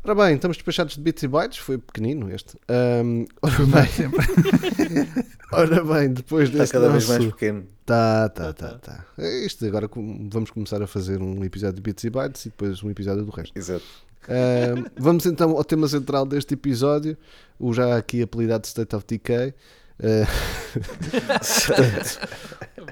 [0.03, 2.57] Ora bem, estamos despachados de bits e bytes, foi pequenino este.
[2.69, 7.65] Ahm, ora, bem, ora bem, depois Está deste cada vez nosso- mais pequeno.
[7.85, 9.05] Tá, tá, tá, tá.
[9.17, 9.89] É Isto agora
[10.29, 13.31] vamos começar a fazer um episódio de bits e bytes e depois um episódio do
[13.31, 13.57] resto.
[13.57, 13.83] Exato.
[14.29, 17.17] Ahm, vamos então ao tema central deste episódio,
[17.59, 19.53] o já aqui apelidado State of Decay.
[20.03, 20.27] Ah,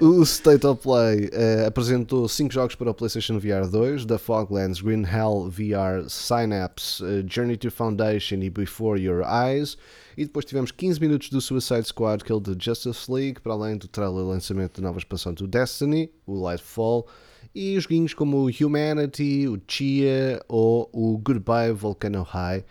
[0.00, 4.80] o State of Play ah, apresentou 5 jogos para o PlayStation VR 2: The Foglands,
[4.80, 9.76] Green Hell VR, Synapse, ah, Journey to Foundation e Before Your Eyes.
[10.16, 13.86] E depois tivemos 15 minutos do Suicide Squad Kill the Justice League, para além do
[13.86, 17.06] trailer de lançamento da nova expansão do Destiny, o Lightfall,
[17.54, 22.64] e joguinhos como o Humanity, o Chia ou o Goodbye Volcano High,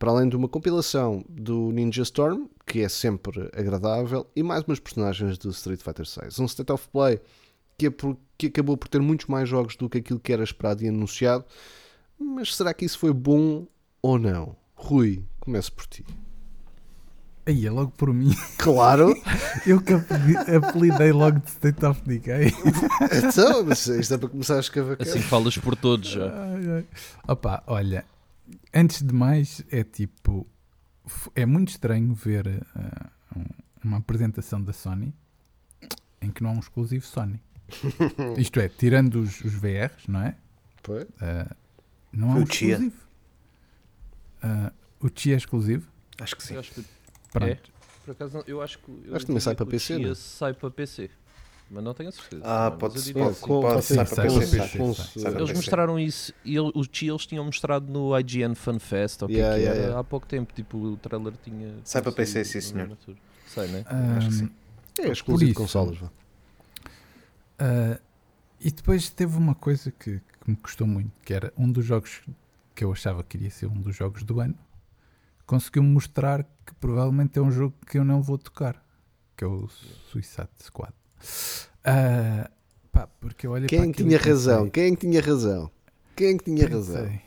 [0.00, 4.80] para além de uma compilação do Ninja Storm, que é sempre agradável, e mais umas
[4.80, 6.42] personagens do Street Fighter VI.
[6.42, 7.20] Um State of Play
[7.78, 10.42] que, é por- que acabou por ter muitos mais jogos do que aquilo que era
[10.42, 11.44] esperado e anunciado,
[12.18, 13.66] mas será que isso foi bom
[14.02, 14.56] ou não?
[14.74, 16.04] Rui, começo por ti.
[17.46, 18.34] Aí é logo por mim.
[18.58, 19.14] Claro!
[19.66, 22.46] Eu que apeli- apelidei logo de State of Decay.
[23.26, 25.06] então, mas isto é para começar a escavacar.
[25.06, 26.26] Assim falas por todos já.
[26.26, 26.84] Ai, ai.
[27.28, 28.04] Opa, olha,
[28.74, 30.46] antes de mais, é tipo.
[31.34, 32.46] É muito estranho ver
[33.36, 33.44] um-
[33.82, 35.12] uma apresentação da Sony
[36.20, 37.40] em que não há um exclusivo Sony.
[38.38, 40.36] Isto é, tirando os, os VRs, não é?
[40.82, 41.06] Pois.
[41.20, 41.54] Ah,
[42.12, 42.74] não há um o Chia.
[42.74, 42.96] exclusivo.
[44.42, 45.88] Ah, o Chia é exclusivo?
[46.20, 46.54] Acho que sim.
[46.54, 46.84] Eu acho que,
[47.32, 47.50] Pronto.
[47.50, 47.58] É?
[48.04, 48.90] por acaso, eu acho que.
[48.90, 51.10] eu Acho que também sai entendi para PC, Chia sai para PC.
[51.70, 52.42] Mas não tenho a certeza.
[52.44, 53.12] Ah, Mas pode ser.
[53.14, 53.80] Pode, para
[55.40, 59.28] Eles mostraram isso e ele- o Chia eles tinham mostrado no IGN Fan Fest, ou
[59.28, 60.00] o que é Yeah, que yeah, era, yeah.
[60.00, 60.52] há pouco tempo.
[60.52, 61.76] Tipo, o trailer tinha.
[61.84, 62.98] Sai para PC, sim, senhor.
[63.46, 63.84] Sai, né?
[64.16, 64.50] acho que sim.
[64.98, 65.96] É exclusivo de consolas.
[65.96, 66.10] vá.
[67.58, 68.00] Ah,
[68.58, 72.22] e depois teve uma coisa que, que me custou muito, que era um dos jogos
[72.74, 74.58] que eu achava que iria ser um dos jogos do ano,
[75.46, 78.84] conseguiu mostrar que provavelmente é um jogo que eu não vou tocar,
[79.36, 79.68] que é o
[80.10, 80.92] Suicide Squad.
[81.84, 82.50] Ah,
[82.92, 84.70] pá, porque eu olhei Quem para que aquilo tinha pensei- razão?
[84.70, 85.70] Quem que tinha razão?
[86.16, 87.02] Quem que tinha razão?
[87.04, 87.20] pensei,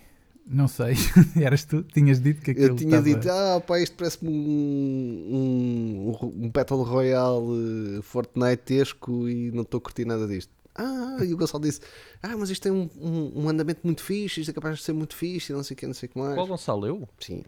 [0.45, 0.93] Não sei,
[1.41, 1.83] eras tu?
[1.83, 6.49] Tinhas dito que aquilo Eu tinha estava- dito, ah pá, isto parece-me um, um, um
[6.49, 10.51] Battle Royale eh, Fortnite-esco e não estou a curtir nada disto.
[10.75, 11.81] Ah, e o Gonçalo disse,
[12.21, 14.93] ah, mas isto tem um, um, um andamento muito fixe, isto é capaz de ser
[14.93, 16.33] muito fixe, e não sei o que, não sei o que mais.
[16.35, 16.85] Qual Gonçalo?
[16.87, 17.07] Eu?
[17.19, 17.43] Sim.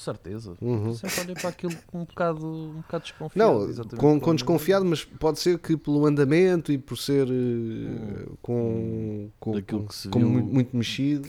[0.00, 0.56] De certeza.
[0.62, 0.94] Uhum.
[0.94, 3.52] Sempre olhei para aquilo com um bocado, um bocado desconfiado.
[3.52, 8.26] Não, exatamente com, com desconfiado, mas pode ser que pelo andamento e por ser eh,
[8.40, 10.32] com, com, Daquilo com- que se como viu.
[10.34, 11.28] muito, muito mexido.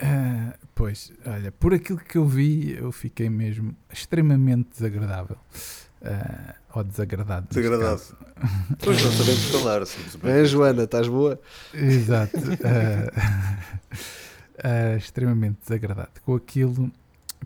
[0.00, 5.36] Ah, pois, olha, por aquilo que eu vi, eu fiquei mesmo extremamente desagradável.
[6.00, 7.48] Ah, ou desagradado.
[7.48, 8.02] Desagradado.
[8.84, 10.28] Pois não sabemos simplesmente.
[10.28, 11.40] É, Joana, estás boa?
[11.74, 12.36] Exato.
[14.62, 16.88] Ah, extremamente desagradado com aquilo.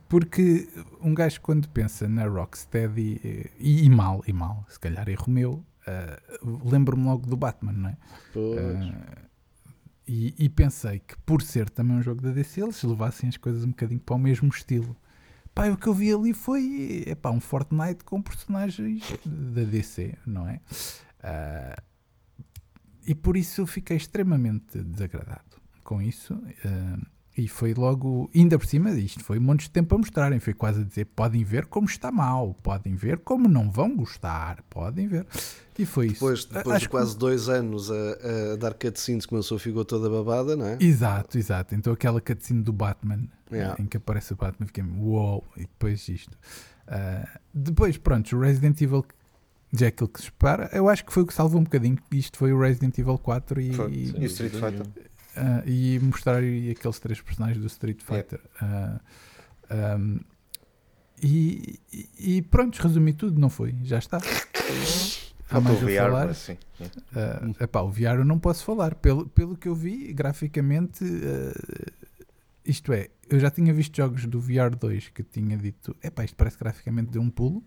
[0.09, 0.69] Porque
[1.01, 5.31] um gajo quando pensa na Rocksteady eh, e, e mal, e mal, se calhar erro
[5.31, 6.21] meu, ah,
[6.65, 7.97] lembro-me logo do Batman, não é?
[8.33, 8.59] Pois.
[8.59, 9.23] Ah,
[10.07, 13.65] e, e pensei que por ser também um jogo da DC, eles levassem as coisas
[13.65, 14.97] um bocadinho para o mesmo estilo.
[15.55, 20.49] Pá, o que eu vi ali foi epá, um Fortnite com personagens da DC, não
[20.49, 20.61] é?
[21.23, 21.83] Ah,
[23.07, 26.41] e por isso eu fiquei extremamente desagradado com isso.
[26.65, 26.99] Ah,
[27.37, 30.39] E foi logo, ainda por cima disto, foi um monte de tempo a mostrarem.
[30.39, 34.63] Foi quase a dizer: podem ver como está mal, podem ver como não vão gostar,
[34.69, 35.27] podem ver.
[35.79, 36.15] E foi isso.
[36.17, 37.95] Depois, depois Acho de que- quase dois anos a,
[38.53, 40.77] a dar cutscenes que pessoa ficou toda babada, não é?
[40.79, 41.75] Exato, exato.
[41.75, 43.77] Então aquela cutscene do Batman, Yeah.
[43.83, 46.37] em que aparece o Batman, fiquei uou, e depois isto.
[46.87, 49.05] Ah, depois, pronto, o Resident Evil
[49.73, 50.69] já é aquilo que se espera.
[50.73, 51.97] Eu acho que foi o que salvou um bocadinho.
[52.11, 53.91] Isto foi o Resident Evil 4 e, Foi.
[53.91, 54.87] e, E o Street Fighter.
[55.37, 58.41] Ah, e mostrar aqueles três personagens do Street Fighter.
[58.61, 59.01] Ah,
[59.71, 60.19] ahm,
[61.23, 63.75] e, e- e pronto, resumi tudo, não foi?
[63.85, 64.19] Já está.
[65.51, 66.27] Há o mais a VR, falar?
[66.27, 66.57] mas sim.
[66.81, 68.95] Uh, epá, o VR eu não posso falar.
[68.97, 71.93] Pelo, pelo que eu vi, graficamente, uh,
[72.65, 76.37] isto é, eu já tinha visto jogos do VR 2 que tinha dito, epá, isto
[76.37, 77.63] parece graficamente deu um pulo.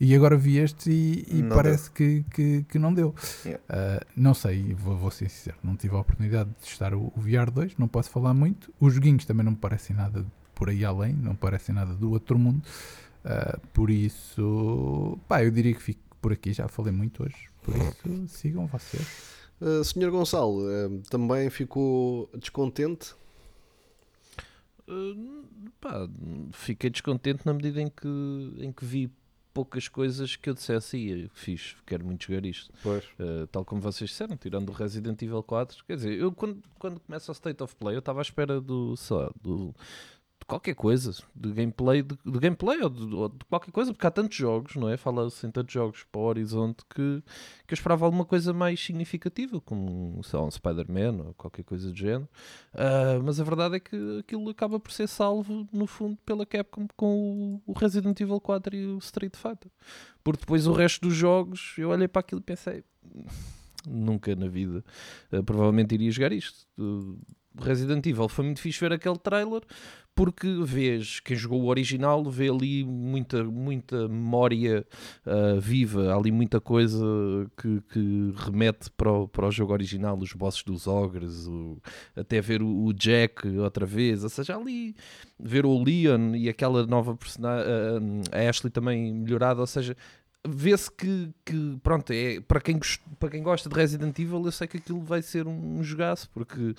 [0.00, 3.14] E agora vi este e, e parece que, que, que não deu.
[3.44, 3.62] Yeah.
[3.68, 7.20] Uh, não sei, vou, vou ser sincero, não tive a oportunidade de testar o, o
[7.20, 8.72] VR 2, não posso falar muito.
[8.80, 10.24] Os joguinhos também não me parecem nada
[10.54, 12.62] por aí além, não parecem nada do outro mundo.
[13.24, 17.50] Uh, por isso, pá, eu diria que fico por aqui, já falei muito hoje.
[17.62, 19.06] Por isso, sigam vocês.
[19.60, 23.12] Uh, Senhor Gonçalo, uh, também ficou descontente?
[24.88, 25.44] Uh,
[25.78, 26.08] pá,
[26.52, 29.10] fiquei descontente na medida em que, em que vi
[29.52, 32.72] poucas coisas que eu dissesse, "Ia, fiz, quero muito jogar isto.
[32.82, 33.04] Pois.
[33.18, 35.84] Uh, tal como vocês disseram, tirando o Resident Evil 4.
[35.84, 38.96] Quer dizer, eu quando, quando começa o State of Play, eu estava à espera do,
[38.96, 39.74] sei lá, do,
[40.50, 44.10] qualquer coisa, de gameplay, de, de gameplay ou de, ou de qualquer coisa, porque há
[44.10, 44.96] tantos jogos, não é?
[44.96, 47.22] Fala-se em tantos jogos para o horizonte que,
[47.68, 51.88] que eu esperava alguma coisa mais significativa, como sei lá, um Spider-Man ou qualquer coisa
[51.88, 52.28] do género.
[52.74, 56.88] Uh, mas a verdade é que aquilo acaba por ser salvo, no fundo, pela Capcom
[56.96, 59.70] com o, Resident Evil 4 e o Street Fighter.
[60.24, 62.82] Porque depois o resto dos jogos, eu olhei para aquilo e pensei,
[63.86, 64.84] nunca na vida
[65.32, 66.66] uh, provavelmente iria jogar isto.
[66.76, 67.16] Uh,
[67.58, 68.28] Resident Evil.
[68.28, 69.62] Foi muito fixe ver aquele trailer
[70.14, 74.84] porque vês quem jogou o original vê ali muita, muita memória
[75.24, 77.02] uh, viva, ali muita coisa
[77.56, 81.78] que, que remete para o, para o jogo original, os bosses dos ogres, o-
[82.14, 84.94] até ver o, o Jack outra vez, ou seja, ali
[85.38, 87.66] ver o Leon e aquela nova personagem,
[88.32, 89.96] a Ashley também melhorada, ou seja,
[90.46, 92.78] vê-se que, que, pronto, é, para, quem,
[93.18, 96.74] para quem gosta de Resident Evil, eu sei que aquilo vai ser um jogaço, porque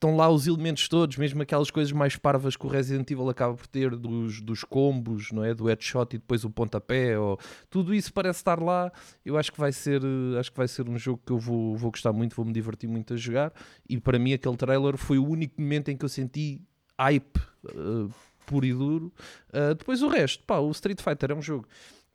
[0.00, 3.54] estão lá os elementos todos, mesmo aquelas coisas mais parvas que o Resident Evil acaba
[3.54, 5.52] por ter, dos, dos combos, não é?
[5.52, 7.38] do headshot e depois o pontapé, ou,
[7.68, 8.90] tudo isso parece estar lá.
[9.22, 11.76] Eu acho que vai ser, eh, acho que vai ser um jogo que eu vou,
[11.76, 13.52] vou gostar muito, vou me divertir muito a jogar.
[13.86, 16.62] E para mim, aquele trailer foi o único momento em que eu senti
[16.98, 18.08] hype eh,
[18.46, 19.12] puro e duro.
[19.50, 21.68] Uh, depois o resto, pá, o Street Fighter é um jogo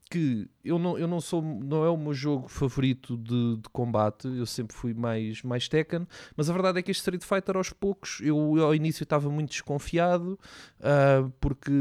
[0.10, 4.28] que eu não, eu não sou, não é o meu jogo favorito de, de combate,
[4.28, 7.72] eu sempre fui mais, mais Tekken, mas a verdade é que este Street Fighter aos
[7.72, 10.40] poucos, eu ao início estava muito desconfiado,
[10.80, 11.72] ah, porque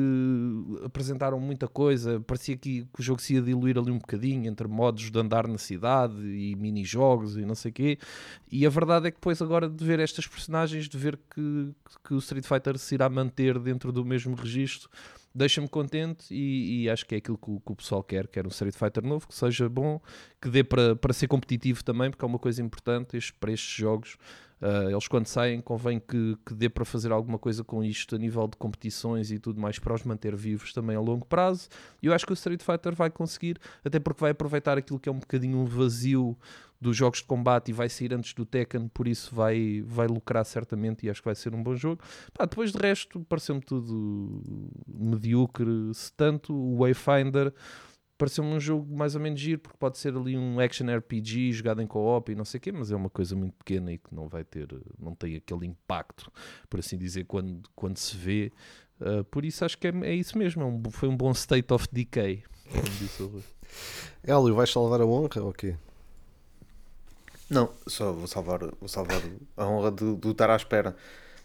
[0.85, 4.67] apresentaram muita coisa, parecia que, que o jogo se ia diluir ali um bocadinho, entre
[4.67, 7.99] modos de andar na cidade e mini-jogos e não sei o quê,
[8.51, 11.71] e a verdade é que depois agora de ver estas personagens, de ver que,
[12.03, 14.89] que o Street Fighter se irá manter dentro do mesmo registro,
[15.35, 18.47] deixa-me contente e, e acho que é aquilo que o, que o pessoal quer, quer
[18.47, 20.01] um Street Fighter novo, que seja bom,
[20.41, 23.75] que dê para, para ser competitivo também, porque é uma coisa importante este- para estes
[23.75, 24.17] jogos.
[24.65, 28.19] Ah, eles quando saem convém que, que dê para fazer alguma coisa com isto a
[28.19, 31.69] nível de competições e tudo mais para os manter vivos também a longo prazo.
[32.03, 35.07] E eu acho que o Street Fighter vai conseguir, até porque vai aproveitar aquilo que
[35.07, 36.35] é um bocadinho um vazio
[36.81, 40.47] dos jogos de combate e vai sair antes do Tekken, por isso vai, vai lucrar
[40.47, 42.03] certamente e acho que vai ser um bom jogo.
[42.33, 46.55] Pá, depois de resto, pareceu-me tudo medíocre, se tanto.
[46.55, 47.53] O Wayfinder
[48.17, 51.83] pareceu-me um jogo mais ou menos giro, porque pode ser ali um action RPG jogado
[51.83, 54.15] em co-op e não sei o quê, mas é uma coisa muito pequena e que
[54.15, 56.31] não vai ter, não tem aquele impacto,
[56.69, 58.53] por assim dizer, quando, quando se vê.
[59.01, 61.73] Uh, por isso acho que é, é isso mesmo, é um, foi um bom state
[61.73, 63.43] of decay, como disse o Rui.
[64.23, 65.77] Hélio, vais salvar a honra ou quê?
[67.51, 69.21] Não, só vou salvar, vou salvar
[69.57, 70.97] a honra de, de estar à espera.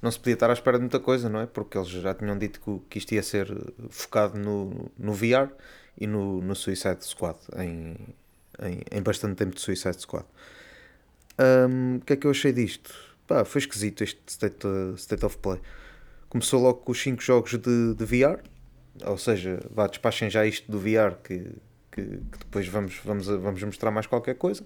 [0.01, 1.45] Não se podia estar à espera de muita coisa, não é?
[1.45, 3.47] Porque eles já tinham dito que, que isto ia ser
[3.89, 5.51] focado no, no VR
[5.98, 7.96] e no, no Suicide Squad, em,
[8.62, 10.26] em, em bastante tempo de Suicide Squad.
[11.38, 12.94] O que é que eu achei disto?
[13.26, 15.60] Pá, foi esquisito este State, uh, state of Play.
[16.28, 18.42] Começou logo com os 5 jogos de, de VR,
[19.06, 21.40] ou seja, vá, despachem já isto do VR que,
[21.92, 24.66] que, que depois vamos, vamos, vamos mostrar mais qualquer coisa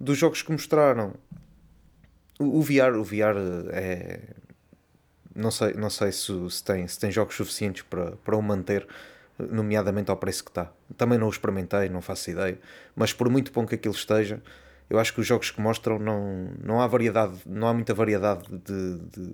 [0.00, 1.14] dos jogos que mostraram
[2.38, 3.36] o, o VR o VR
[3.72, 4.20] é
[5.34, 8.86] não sei, não sei se, se, tem, se tem jogos suficientes para, para o manter
[9.38, 12.58] nomeadamente ao preço que está também não o experimentei, não faço ideia
[12.96, 14.42] mas por muito bom que aquilo esteja
[14.90, 18.48] eu acho que os jogos que mostram não, não há variedade não há muita variedade
[18.48, 19.30] de, de,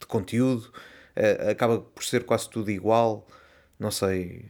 [0.00, 0.72] de conteúdo,
[1.14, 3.26] eh, acaba por ser quase tudo igual.
[3.78, 4.46] Não sei,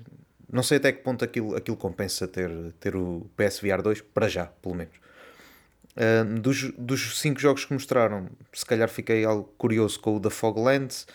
[0.51, 2.51] não sei até que ponto aquilo, aquilo compensa ter,
[2.81, 4.95] ter o PSVR 2, para já, pelo menos.
[5.97, 10.31] Uh, dos, dos cinco jogos que mostraram, se calhar fiquei algo curioso com o The
[10.31, 11.07] Foglands,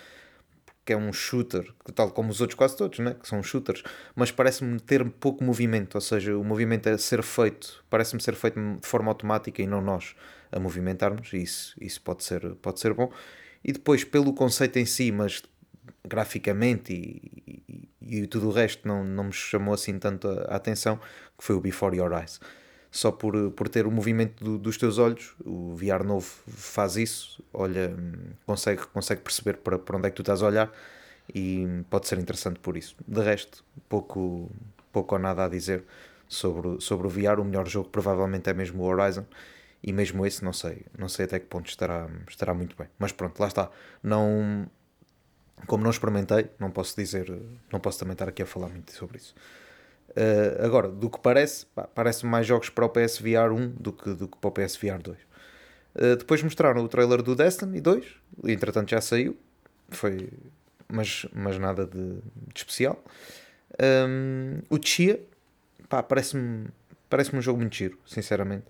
[0.86, 3.16] que é um shooter, tal como os outros quase todos, né?
[3.20, 3.84] que são shooters,
[4.16, 8.60] mas parece-me ter pouco movimento, ou seja, o movimento a ser feito, parece-me ser feito
[8.60, 10.16] de forma automática e não nós
[10.52, 13.12] a movimentarmos, e isso, isso pode, ser, pode ser bom.
[13.64, 15.42] E depois, pelo conceito em si, mas
[16.08, 20.56] graficamente e, e, e tudo o resto não, não me chamou assim tanto a, a,
[20.56, 21.00] atenção,
[21.38, 22.40] que foi o Before Your Eyes.
[22.96, 27.44] Só por, por ter o movimento do, dos teus olhos, o VR novo faz isso,
[27.54, 27.94] olha,
[28.46, 30.72] consegue, consegue perceber para, para onde é que tu estás a olhar
[31.34, 32.96] e pode ser interessante por isso.
[33.06, 34.50] De resto, pouco,
[34.94, 35.84] pouco ou nada a dizer
[36.26, 37.42] sobre, sobre o VR.
[37.42, 39.26] O melhor jogo provavelmente é mesmo o Horizon
[39.84, 42.88] e mesmo esse não sei, não sei até que ponto estará, estará muito bem.
[42.98, 43.70] Mas pronto, lá está.
[44.02, 44.72] Não,
[45.68, 47.30] como não experimentei, não posso dizer,
[47.70, 49.36] não posso também estar aqui a falar muito sobre isso.
[50.16, 54.28] Uh, agora, do que parece, parece mais jogos para o PSVR 1 do que, do
[54.28, 55.18] que para o PSVR 2.
[55.18, 58.06] Uh, depois mostraram o trailer do Destiny 2,
[58.46, 59.38] entretanto já saiu,
[59.90, 60.30] foi,
[60.88, 62.22] mas, mas nada de, de
[62.56, 63.04] especial.
[64.08, 65.20] Um, o Chia,
[65.90, 66.68] parece-me
[67.10, 68.66] parece um jogo muito giro, sinceramente.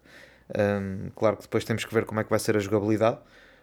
[0.49, 3.19] Um, claro que depois temos que ver como é que vai ser a jogabilidade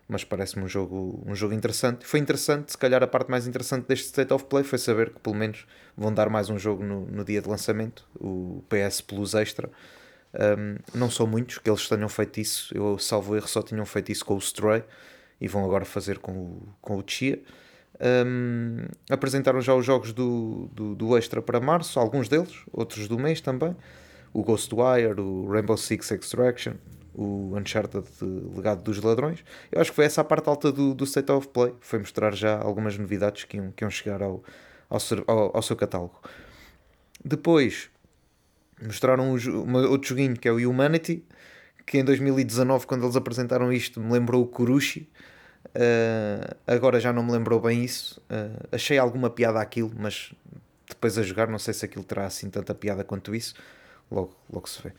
[0.09, 2.07] mas parece-me um jogo, um jogo interessante.
[2.07, 5.21] Foi interessante, se calhar a parte mais interessante deste State of Play foi saber que
[5.21, 9.35] pelo menos vão dar mais um jogo no, no dia de lançamento, o PS Plus
[9.35, 9.71] Extra.
[10.35, 14.11] Um, não são muitos que eles tenham feito isso, eu salvo erro só tinham feito
[14.11, 14.83] isso com o Stray
[15.41, 17.43] e vão agora fazer com o, com o Chia.
[18.01, 23.19] Um, apresentaram já os jogos do, do, do, Extra para março, alguns deles, outros do
[23.19, 23.77] mês também.
[24.33, 26.75] O Ghostwire, o Rainbow Six Extraction,
[27.15, 28.07] o Uncharted
[28.55, 29.45] Legado dos Ladrões.
[29.71, 32.35] Eu acho que foi essa a parte alta do, do State of Play, foi mostrar
[32.35, 34.43] já algumas novidades que iam, que iam chegar ao,
[34.89, 36.21] ao, ao, ao seu catálogo.
[37.25, 37.91] Depois
[38.81, 41.25] mostraram um, uma, outro joguinho que é o Humanity,
[41.87, 45.09] que em 2019, quando eles apresentaram isto, me lembrou o Kurushi.
[45.69, 48.21] Uh, agora já não me lembrou bem isso.
[48.31, 50.33] Uh, achei alguma piada aquilo, mas
[50.89, 53.55] depois a jogar, não sei se aquilo terá assim tanta piada quanto isso.
[54.11, 54.93] Logo, logo se vê.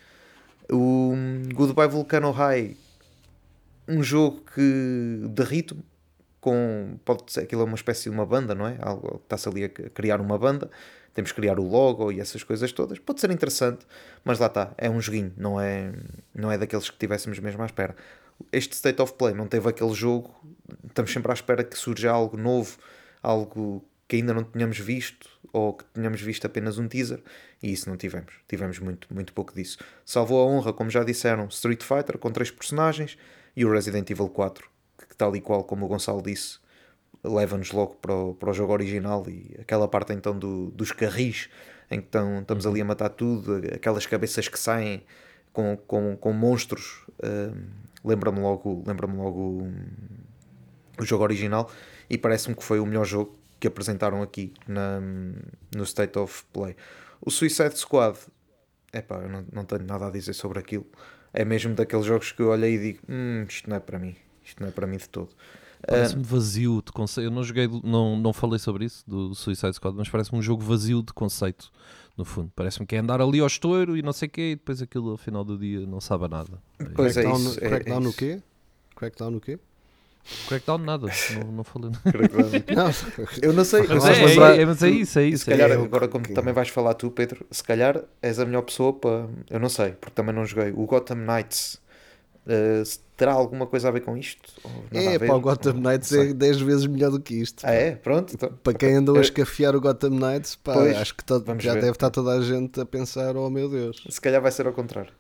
[0.74, 1.14] O
[1.54, 2.76] Goodbye Volcano High,
[3.88, 5.84] um jogo que de ritmo,
[6.42, 8.78] com, pode ser, aquilo é uma espécie de uma banda, não é?
[8.82, 10.72] Algo, está-se ali a criar uma banda,
[11.14, 12.98] temos que criar o logo e essas coisas todas.
[12.98, 13.86] Pode ser interessante,
[14.26, 15.94] mas lá está, é um joguinho, não é,
[16.34, 17.96] não é daqueles que tivéssemos mesmo à espera.
[18.52, 20.34] Este State of Play não teve aquele jogo,
[20.88, 22.78] estamos sempre à espera que surja algo novo,
[23.22, 27.22] algo que ainda não tínhamos visto ou que tínhamos visto apenas um teaser
[27.62, 28.34] e isso não tivemos.
[28.48, 29.78] Tivemos muito, muito pouco disso.
[30.06, 33.18] Salvou a honra, como já disseram, Street Fighter com três personagens
[33.56, 34.68] e o Resident Evil 4,
[35.10, 36.60] que tal e qual como o Gonçalo disse,
[37.24, 41.50] leva-nos logo para o, para o jogo original e aquela parte então do, dos carris
[41.90, 45.04] em que tão, estamos ali a matar tudo, aquelas cabeças que saem
[45.52, 47.56] com, com, com monstros, uh,
[48.04, 49.74] lembra-me logo, lembra-me logo o,
[51.00, 51.70] o jogo original
[52.10, 55.00] e parece-me que foi o melhor jogo que apresentaram aqui na,
[55.74, 56.76] no State of Play.
[57.22, 58.20] O Suicide Squad,
[58.92, 60.86] epá, eu não, não tenho nada a dizer sobre aquilo.
[61.32, 64.18] É mesmo daqueles jogos que eu olhei e digo: hum, isto não é para mim,
[64.44, 65.30] isto não é para mim de todo.
[65.88, 67.28] Parece-me vazio de conceito.
[67.28, 70.62] Eu não joguei, não, não falei sobre isso do Suicide Squad, mas parece-me um jogo
[70.62, 71.72] vazio de conceito,
[72.18, 72.52] no fundo.
[72.54, 75.12] Parece-me que é andar ali ao estouro e não sei o quê, e depois aquilo
[75.12, 76.62] ao final do dia não sabe nada.
[76.96, 77.64] Pois é, Crackdown, isso.
[77.64, 78.18] é- crackdown é no isso.
[78.18, 78.42] quê?
[78.94, 79.58] Crackdown no quê?
[80.48, 81.92] Crackdown nada, não, não falei.
[82.76, 82.90] Não,
[83.42, 85.44] Eu não sei, Mas mas é, lembrar, é, é, mas é isso, é isso.
[85.44, 85.74] se calhar é.
[85.74, 89.28] agora como que- também vais falar tu, Pedro, se calhar és a melhor pessoa para.
[89.50, 90.72] Eu não sei, porque também não joguei.
[90.72, 91.78] O Gotham Knights
[92.48, 94.50] eh, se terá alguma coisa a ver com isto?
[94.92, 95.28] É, ver?
[95.28, 97.64] pá, o Gotham Knights é 10 vezes melhor do que isto.
[97.66, 97.92] Ah, é?
[97.96, 98.34] Pronto.
[98.34, 98.50] Então.
[98.64, 101.64] Para quem andou a Eu- escafiar o Gotham Knights, pá, Pois, acho que todo- vamos
[101.64, 101.82] já ver.
[101.82, 104.04] deve estar toda a gente a pensar: oh meu Deus.
[104.10, 105.12] Se calhar vai ser ao contrário.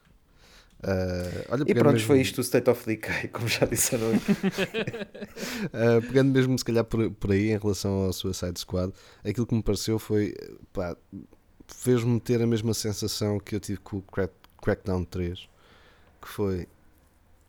[0.84, 4.08] Ah, olha, E pronto, mesmo- foi isto o State of Decay, como já disseram.
[4.12, 9.56] Uh, pegando mesmo se calhar por, por aí em relação ao Suicide Squad, aquilo que
[9.56, 10.34] me pareceu foi
[10.74, 10.96] pá,
[11.68, 15.48] fez-me ter a mesma sensação que eu tive com o Crack, Crackdown 3,
[16.22, 16.68] que foi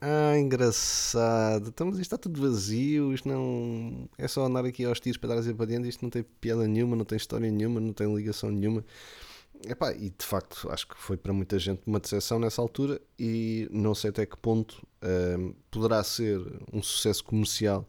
[0.01, 5.01] ah, engraçado, então, mas isto está tudo vazio, isto não é só andar aqui aos
[5.01, 7.81] tiros para dar assim para dentro, isto não tem piada nenhuma, não tem história nenhuma,
[7.81, 8.85] não tem ligação nenhuma.
[9.67, 13.67] Epá, e de facto acho que foi para muita gente uma decepção nessa altura e
[13.71, 16.39] não sei até que ponto ehm, poderá ser
[16.73, 17.89] um sucesso comercial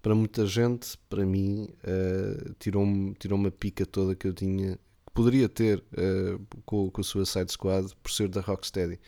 [0.00, 5.12] para muita gente, para mim eh, tirou-me tirou a pica toda que eu tinha, que
[5.12, 9.00] poderia ter eh, com, com o Suicide Squad por ser da Rocksteady,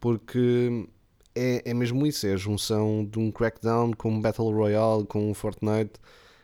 [0.00, 0.88] porque
[1.34, 5.30] é, é mesmo isso, é a junção de um Crackdown com um Battle Royale, com
[5.30, 5.94] um Fortnite,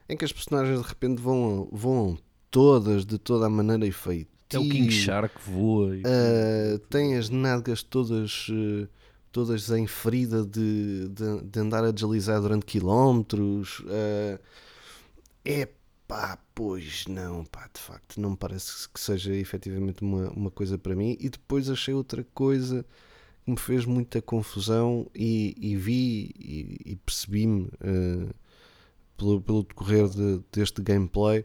[0.09, 2.19] em que as personagens de repente vão, vão
[2.51, 4.30] todas de toda a maneira e feito.
[4.53, 5.96] É o King Shark voa.
[5.96, 8.88] e- Uh, tem as nádegas todas, uh,
[9.30, 13.80] todas em ferida de, de, de andar a deslizar durante quilómetros.
[13.80, 14.38] Uh,
[15.44, 15.68] é
[16.09, 20.76] pá, pois não, pá, de facto, não me parece que seja efetivamente uma, uma coisa
[20.76, 21.16] para mim.
[21.20, 22.84] E depois achei outra coisa
[23.44, 28.34] que me fez muita confusão e, e vi e, e percebi-me uh,
[29.16, 31.44] pelo, pelo decorrer de- deste gameplay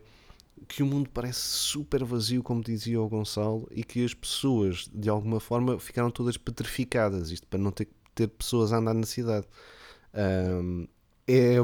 [0.66, 5.10] que o mundo parece super vazio, como dizia o Gonçalo, e que as pessoas, de
[5.10, 7.32] alguma forma, ficaram todas petrificadas.
[7.32, 9.46] Isto para não ter que ter pessoas a andar na cidade.
[10.14, 10.88] Ahm,
[11.28, 11.56] é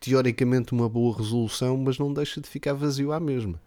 [0.00, 3.60] teoricamente uma boa resolução, mas não deixa de ficar vazio à mesma.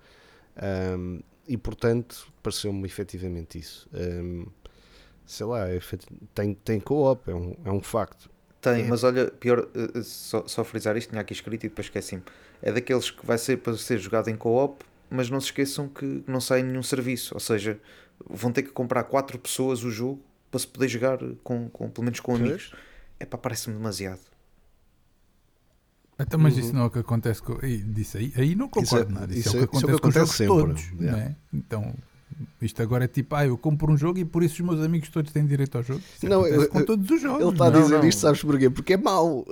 [0.58, 3.90] Ahm, e portanto, pareceu-me efetivamente isso.
[3.94, 4.46] Ahm,
[5.26, 5.80] sei lá, é
[6.34, 8.30] tem, tem co-op, é um, é um facto.
[8.62, 8.84] Tem, É.
[8.84, 12.24] mas olha, pior, eh, eh, só, só frisar isto, tinha aqui escrito e depois esqueci-me.
[12.62, 16.24] É daqueles que vai ser para ser jogado em co-op, mas não se esqueçam que
[16.28, 17.34] não sai nenhum serviço.
[17.34, 17.80] Ou seja,
[18.30, 22.06] vão ter que comprar quatro pessoas o jogo para se poder jogar com, com pelo
[22.06, 22.72] menos com amigos.
[23.20, 24.22] É pá, parece-me demasiado.
[26.20, 26.60] Então, mas Uhum.
[26.60, 27.58] isso não é o que acontece com.
[27.60, 29.34] Disso aí, aí não concordo Isso é- nada.
[29.34, 30.76] Isso, isso é é- o que isso é o acontece, que com os acontece jogos
[30.76, 31.02] sempre, todos.
[31.02, 31.12] yeah.
[31.12, 31.36] não é?
[31.54, 31.96] Então,
[32.62, 35.10] isto agora é tipo, ah, eu compro um jogo e por isso os meus amigos
[35.10, 36.02] todos têm direito ao jogo.
[36.16, 37.42] Isso Não, eu- com todos os jogos.
[37.42, 38.08] Ele está a não dizer não.
[38.08, 38.70] isto, sabes porquê?
[38.70, 39.46] Porque é mau.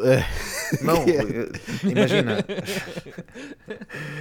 [0.82, 1.05] Não,
[1.89, 2.38] imagina.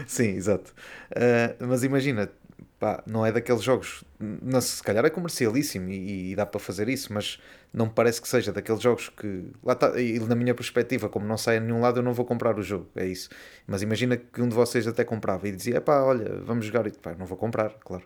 [0.06, 0.72] Sim, exato.
[1.14, 2.30] Eh, mas imagina,
[2.78, 4.04] pá, não é daqueles jogos.
[4.20, 7.38] Não, se calhar é comercialíssimo e, e dá para fazer isso, mas
[7.72, 9.46] não me parece que seja daqueles jogos que.
[9.62, 12.24] Lá tá, e na minha perspectiva, como não sai a nenhum lado, eu não vou
[12.24, 12.86] comprar o jogo.
[12.96, 13.28] É isso.
[13.66, 16.86] Mas imagina que um de vocês até comprava e dizia: pá, olha, vamos jogar.
[16.86, 18.04] E pá, não vou comprar, claro.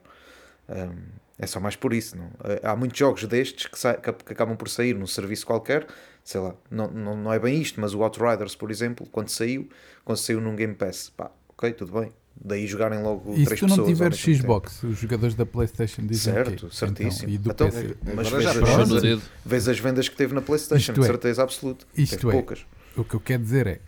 [0.69, 0.97] Um,
[1.39, 2.17] é só mais por isso.
[2.17, 2.31] Não?
[2.45, 5.87] Eh, Há muitos jogos destes que, que- acabam por sair num serviço qualquer.
[6.25, 9.69] Sei lá, não, não, não é bem isto, mas o Outriders, por exemplo, quando saiu,
[10.05, 12.13] quando saiu num Game Pass, pá, ok, tudo bem.
[12.41, 13.89] Daí jogarem logo E se três tu não pessoas.
[13.89, 16.77] ao tiveres mesmo Xbox, os jogadores da PlayStation dizem Certo, o quê?
[16.77, 17.31] certíssimo.
[17.31, 17.97] Então, e do Então, PC.
[18.15, 21.85] Mas vês, as, vês as vendas que teve na PlayStation, Isto de é, certeza absoluta.
[21.97, 22.67] isto Teve é, poucas.
[22.97, 23.81] O que eu quero dizer é,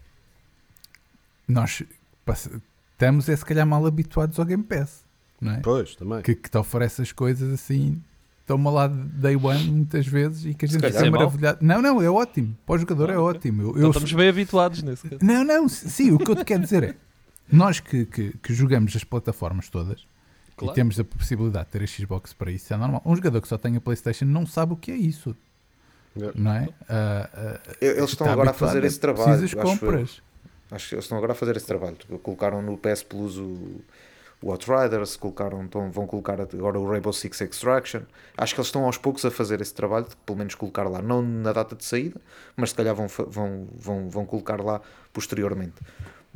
[1.46, 1.82] nós
[2.26, 5.04] estamos é se calhar mal habituados ao Game Pass,
[5.40, 5.60] não é?
[5.60, 6.22] Pois, também.
[6.22, 8.00] que, que te oferece as coisas assim,
[8.46, 11.58] toma lá day one muitas vezes e que a gente fica é maravilhado.
[11.60, 12.56] Não, não, é ótimo.
[12.66, 13.62] Para o jogador é ótimo.
[13.62, 15.24] Eu, Então eu- estamos bem habituados nesse caso.
[15.24, 16.94] Não, não, sim, o que eu te quero dizer é,
[17.50, 20.04] nós que, que, que jogamos as plataformas todas
[20.56, 20.72] Claro.
[20.72, 23.00] e temos a possibilidade de ter a Xbox para isso, é normal.
[23.06, 25.34] Um jogador que só tem a Playstation não sabe o que é isso.
[26.20, 26.32] É.
[26.34, 26.68] Não é?
[26.88, 29.38] Ah, ah, Eles estão agora a fazer esse trabalho.
[29.38, 29.62] Precisas acho eu.
[29.62, 30.20] compras.
[30.70, 31.96] Acho que eles estão agora a fazer esse trabalho.
[32.22, 33.80] Colocaram no PS Plus o,
[34.42, 38.02] o Outriders, colocaram, então vão colocar agora o Rainbow Six Extraction.
[38.36, 41.02] Acho que eles estão aos poucos a fazer esse trabalho, de pelo menos colocar lá,
[41.02, 42.20] não na data de saída,
[42.56, 44.80] mas se calhar vão, vão, vão, vão colocar lá
[45.12, 45.74] posteriormente.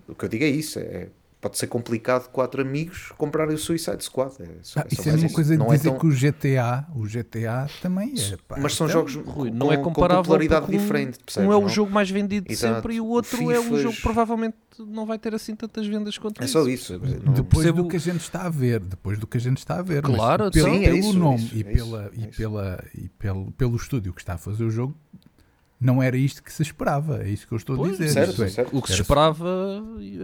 [0.06, 1.08] O que eu digo é isso: é,
[1.44, 4.32] pode ser complicado quatro amigos comprarem o Suicide Squad.
[4.40, 5.98] É, só- Ah, é isso é a mais mesma coisa de Não é dizer tão-
[5.98, 8.36] que o GTA, o GTA também é.
[8.48, 11.18] pá, Mas são então, jogos Rui, com, não é com comparável popularidade porque um- diferente.
[11.22, 11.68] percebes, Um é o não?
[11.68, 12.74] jogo mais vendido de Exato.
[12.76, 15.86] sempre e o outro é um Fifas- jogo que provavelmente não vai ter assim tantas
[15.86, 16.98] vendas quanto É só isso.
[16.98, 19.58] Não- Depois Percebo- do que a gente está a ver, depois do que a gente
[19.58, 22.02] está a ver, mas Claro, pelo, sim, é pelo isso, nome isso, e, é pela,
[22.06, 22.36] isso, e, é isso.
[22.38, 24.96] pela, e pelo, pelo estúdio que está a fazer o jogo,
[25.80, 27.22] não era isto que se esperava.
[27.22, 28.08] É isto que eu estou a Pois, dizer.
[28.10, 28.76] certo, é, certo.
[28.76, 29.82] O que se Era- esperava,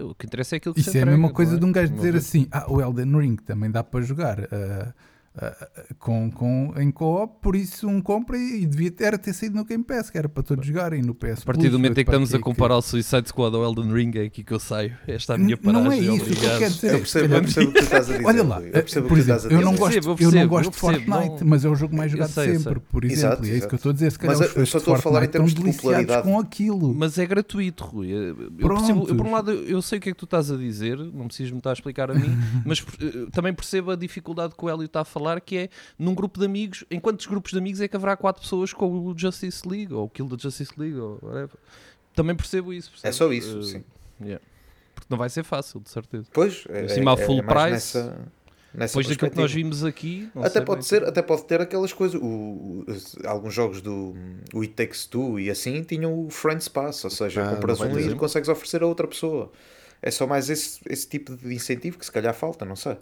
[0.09, 1.59] o que interessa é aquilo que Isso se é a mesma coisa é?
[1.59, 4.95] de um gajo dizer assim: Ah, o Elden Ring também dá para jogar ah,
[5.37, 5.55] ah,
[5.99, 9.65] com, com, em co-op, por isso um compra e, e devia ter, ter saído no
[9.65, 12.11] Game Pass, que era para todos jogarem no PS A partir do momento em que
[12.11, 14.97] estamos a que- comparar o Suicide Squad ao Elden Ring, é aqui que eu saio.
[15.07, 16.09] Esta é a minha N- não paragem.
[16.09, 18.13] é isso, que eu quero dizer Eu percebo, eu percebo o que tu estás a
[18.13, 18.27] dizer.
[18.27, 20.81] Olha lá, eu por exemplo, eu não gosto, percebo, eu eu não gosto eu de
[20.81, 23.21] percebo, Fortnite, não- mas é o jogo mais Eu jogado sei, eu sempre, por exemplo.
[23.21, 23.75] Exato, e é isso que exato.
[23.75, 24.11] eu estou a dizer.
[24.13, 26.23] Se calhar Mas eu só de estou a falar em termos de deliciados popularidade.
[26.25, 26.95] com aquilo.
[26.95, 28.09] Mas é gratuito, Rui.
[28.11, 30.57] Eu, eu, por um lado, eu, eu sei o que é que tu estás a
[30.57, 32.31] dizer, não precisas me estar a explicar a mim,
[32.67, 35.69] mas eh, também percebo a dificuldade que o Hélio está a falar, que é
[35.99, 38.87] num grupo de amigos, em quantos grupos de amigos é que haverá quatro pessoas com
[38.91, 41.57] o Justice League, ou o Kill da Justice League, ou whatever.
[42.15, 42.89] Também percebo isso.
[42.89, 43.17] É percebes?
[43.17, 43.85] só isso, Eh, sim.
[44.23, 44.45] yeah.
[44.95, 46.27] Porque não vai ser fácil, de certeza.
[46.33, 48.19] Pois, é, Acima a é- full é mais price, Nessa,
[48.75, 52.21] nessa Depois daquilo que nós vimos aqui, Até pode ser, até pode ter aquelas coisas.
[52.21, 52.87] O, o-
[53.27, 54.15] alguns jogos do
[54.53, 57.93] o It Takes Two e assim tinham o Friends Pass, ou seja, Ah, compras um
[57.95, 58.11] ter.
[58.11, 59.51] e consegues oferecer a outra pessoa.
[60.03, 62.97] É só mais esse, esse tipo de incentivo que se calhar falta, não sei.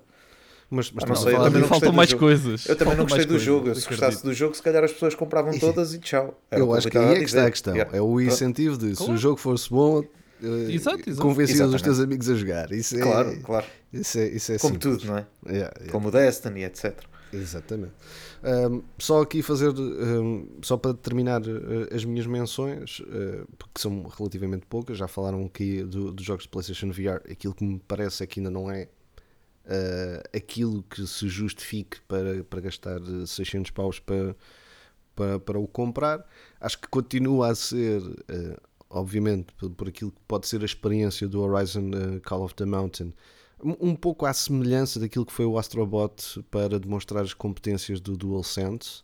[0.70, 2.20] Mas, mas Ah, não sei, eu também não Faltam gostei mais jogo.
[2.20, 2.66] coisas.
[2.68, 3.64] Eu também não Faltam gostei mais do coisas, jogo.
[3.64, 3.88] Se acredito.
[3.88, 6.38] gostasse do jogo, se calhar as pessoas compravam todas e tchau.
[6.50, 7.74] Era Eu acho que aí é que está a questão.
[7.74, 7.96] Yeah.
[7.96, 10.02] É o incentivo de se o jogo fosse bom,
[10.42, 11.22] eh, Exato, exato.
[11.26, 12.70] convencias os teus amigos a jogar.
[12.72, 13.66] Isso é, Claro, claro.
[13.92, 14.98] Isso é, isso é Como simples.
[14.98, 15.26] tudo, não é?
[15.46, 15.90] Yeah, yeah.
[15.92, 16.94] Como o Destiny, etc.
[17.32, 17.92] Exatamente.
[18.42, 24.04] Um, só aqui fazer, um, só para terminar uh, as minhas menções, uh, porque são
[24.16, 27.20] relativamente poucas, já falaram aqui do- dos jogos de PlayStation VR.
[27.30, 28.88] Aquilo que me parece é que ainda não é
[29.68, 34.34] uh, aquilo que se justifique para, para gastar uh, 600 paus para,
[35.14, 36.26] para, para o comprar.
[36.60, 38.56] Acho que continua a ser, uh,
[38.90, 41.90] obviamente, por, por aquilo que pode ser a experiência do Horizon
[42.24, 43.12] Call of the Mountain,
[43.60, 49.02] um pouco à semelhança daquilo que foi o Astrobot para demonstrar as competências do DualSense.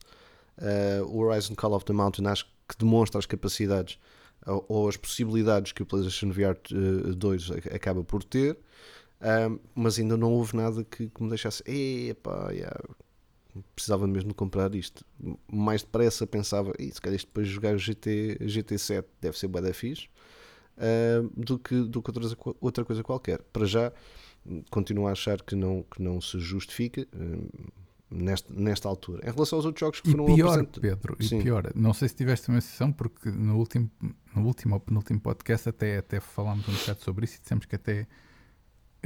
[0.57, 3.99] Uh, o Horizon Call of the Mountain acho que demonstra as capacidades
[4.47, 8.57] ou, as possibilidades que o PlayStation VR uh, 2 ac- acaba por ter,
[9.21, 12.79] um, mas ainda não houve nada que, que me deixasse, epá, yeah,
[13.75, 15.05] precisava mesmo de comprar isto.
[15.51, 19.49] Mais depressa pensava, "Ih, se calhar isto depois de jogar o GT, GT7 deve ser
[19.49, 20.09] bué da fixe,
[20.77, 23.41] uh, do que, do que outra, outra coisa qualquer.
[23.53, 23.93] Para já,
[24.71, 27.49] continuo a achar que não, que não se justifica hum,
[28.11, 29.29] nesta, nesta altura.
[29.29, 30.81] Em relação aos outros jogos que E foram pior, apresentados.
[30.81, 31.43] Pedro, e Sim.
[31.43, 33.91] pior, não sei se tiveste uma sensação, porque no último,
[34.35, 37.77] no último ou penúltimo podcast até, até falámos um bocado sobre isso e dissemos que
[37.77, 38.07] até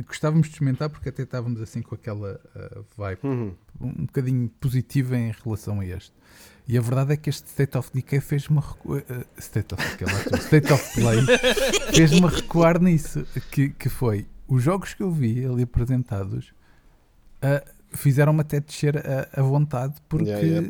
[0.03, 3.55] gostávamos de experimentar porque até estávamos assim com aquela uh, vibe Uhum.
[3.81, 6.13] um bocadinho positiva em relação a este.
[6.67, 10.07] E a verdade é que este State of Decay fez-me recu- eh, State of Decay,
[10.19, 10.39] estou.
[10.41, 11.21] State of Play
[11.95, 13.27] fez-me recuar nisso.
[13.51, 16.53] Que, que foi os jogos que eu vi ali apresentados
[17.41, 20.69] ah, fizeram-me até descer a, a vontade porque Yeah, yeah.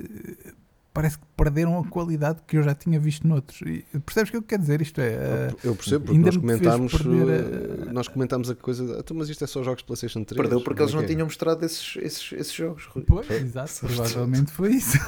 [0.98, 3.60] Parece que perderam a qualidade que eu já tinha visto noutros.
[3.60, 4.82] E percebes o que eu quero dizer?
[4.82, 5.48] Isto é.
[5.62, 9.44] Eu percebo, porque ainda nós comentámos, perder uh, nós comentámos a coisa, "Ah, mas isto
[9.44, 10.36] é só jogos de PlayStation 3.
[10.36, 12.84] Perdeu porque eles Como não é é?" tinham mostrado esses, esses, esses jogos.
[12.86, 13.04] Rui.
[13.06, 14.98] Pois, exato, provavelmente foi isso.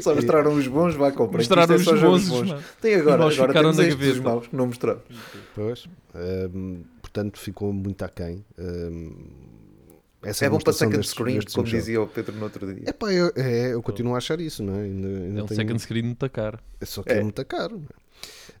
[0.00, 1.38] Só mostraram os bons, vai comprar.
[1.38, 2.62] Mostraram os Isto é só jogos bons, mano.
[2.80, 5.00] Tem agora, Os agora temos estes os maus que não mostraram.
[5.54, 5.86] Pois,
[6.52, 8.44] um, portanto ficou muito aquém.
[8.58, 9.51] Um,
[10.22, 12.88] essa É bom para second destes- screen, destes como dizia o Pedro no outro dia.
[12.88, 14.82] Epá, eu, é, eu continuo a achar isso, não é?
[14.82, 16.58] Ainda, ainda É um tenho- second screen muito caro.
[16.80, 17.22] É só que é, É.
[17.22, 17.78] muito caro.
[17.78, 17.86] não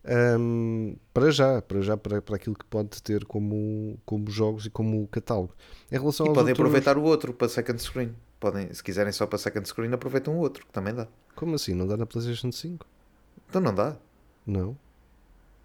[0.04, 0.96] é?
[1.14, 5.06] Para já, para já, para, para aquilo que pode ter como, como jogos e como
[5.08, 5.54] catálogo.
[5.90, 8.14] Em relação E podem outros- aproveitar o outro para second screen.
[8.40, 11.06] Podem, se quiserem só para second screen, aproveitam o outro, que também dá.
[11.36, 11.74] Como assim?
[11.74, 12.84] Não dá na PlayStation 5?
[13.48, 13.96] Então não dá.
[14.46, 14.76] Não.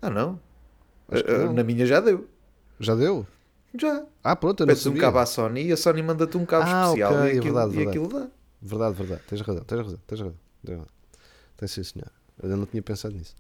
[0.02, 0.40] Ah, não?
[1.10, 1.54] Acho que Ah, ah, não.
[1.54, 2.28] Na minha já deu.
[2.80, 3.26] Já deu?
[3.76, 4.06] Já.
[4.24, 5.02] Ah, pronto, eu não Pedes um sabia.
[5.02, 7.44] cabo à Sony e a Sony manda-te um cabo Ah, especial ok, e, é aquilo,
[7.44, 7.98] verdade, e verdade.
[8.00, 8.28] aquilo dá.
[8.62, 9.22] Verdade, verdade.
[9.28, 10.36] Tens razão, tens razão, tens razão.
[10.66, 10.88] Tens razão.
[11.58, 12.08] Tem sim, senhor.
[12.42, 13.36] Eu não tinha pensado nisso.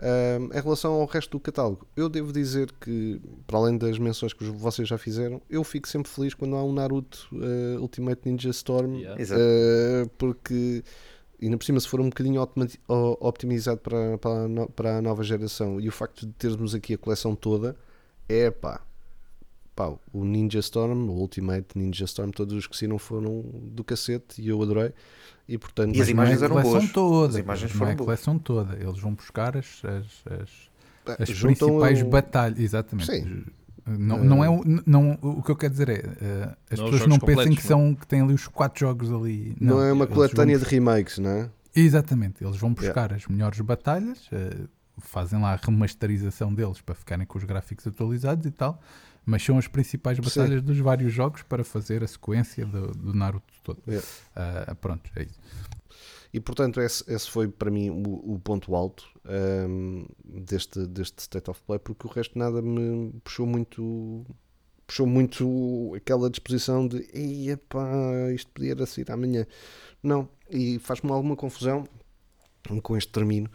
[0.00, 4.32] Ahm, em relação ao resto do catálogo, eu devo dizer que, para além das menções
[4.32, 8.50] que vocês já fizeram, eu fico sempre feliz quando há um Naruto eh, Ultimate Ninja
[8.50, 9.22] Storm Yeah.
[9.22, 10.82] Uh, porque
[11.40, 12.40] ainda por cima se for um bocadinho
[13.20, 16.94] optimizado para, para, a no- para a nova geração e o facto de termos aqui
[16.94, 17.76] a coleção toda
[18.28, 18.80] é pá,
[19.80, 24.40] pá o Ninja Storm, o Ultimate Ninja Storm todos os que saíram foram do cacete
[24.42, 24.92] e eu adorei
[25.48, 26.92] e portanto E as não é imagens a eram coleção boas.
[26.92, 27.28] toda.
[27.32, 28.04] As imagens não é foram a boas.
[28.06, 28.74] coleção toda.
[28.76, 30.06] Eles vão buscar as, as,
[30.40, 32.58] as, as principais batalhas.
[32.60, 33.06] Exatamente.
[33.10, 33.44] Sim.
[33.86, 36.84] Não, Eh, não é o- não, o que eu quero dizer é eh, as Não
[36.86, 39.56] os pessoas não pensem que são que têm ali os quatro jogos ali.
[39.60, 41.50] não, é uma coletânea de remakes, não é?
[41.74, 44.66] Exatamente, eles vão buscar as melhores batalhas, eh,
[44.98, 48.80] fazem lá a remasterização deles para ficarem com os gráficos atualizados e tal,
[49.24, 50.22] mas são as principais Sim.
[50.22, 53.82] batalhas dos vários jogos para fazer a sequência do, do Naruto todo.
[53.86, 54.02] É.
[54.34, 55.40] Ah, pronto, é isso.
[56.32, 61.50] E portanto, esse, esse foi para mim o, o ponto alto ahm, deste, deste State
[61.50, 64.24] of Play, porque o resto nada me puxou muito.
[64.86, 67.88] Puxou muito aquela disposição de Ei, epá,
[68.34, 69.46] isto podia sair amanhã.
[70.02, 71.84] Não, e faz-me alguma confusão
[72.82, 73.48] com este termino.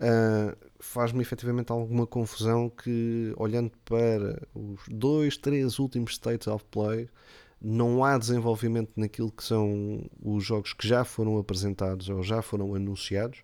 [0.00, 7.08] ah, faz-me efetivamente alguma confusão que, olhando para os dois, três últimos States of Play,
[7.60, 12.74] não há desenvolvimento naquilo que são os jogos que já foram apresentados ou já foram
[12.74, 13.42] anunciados,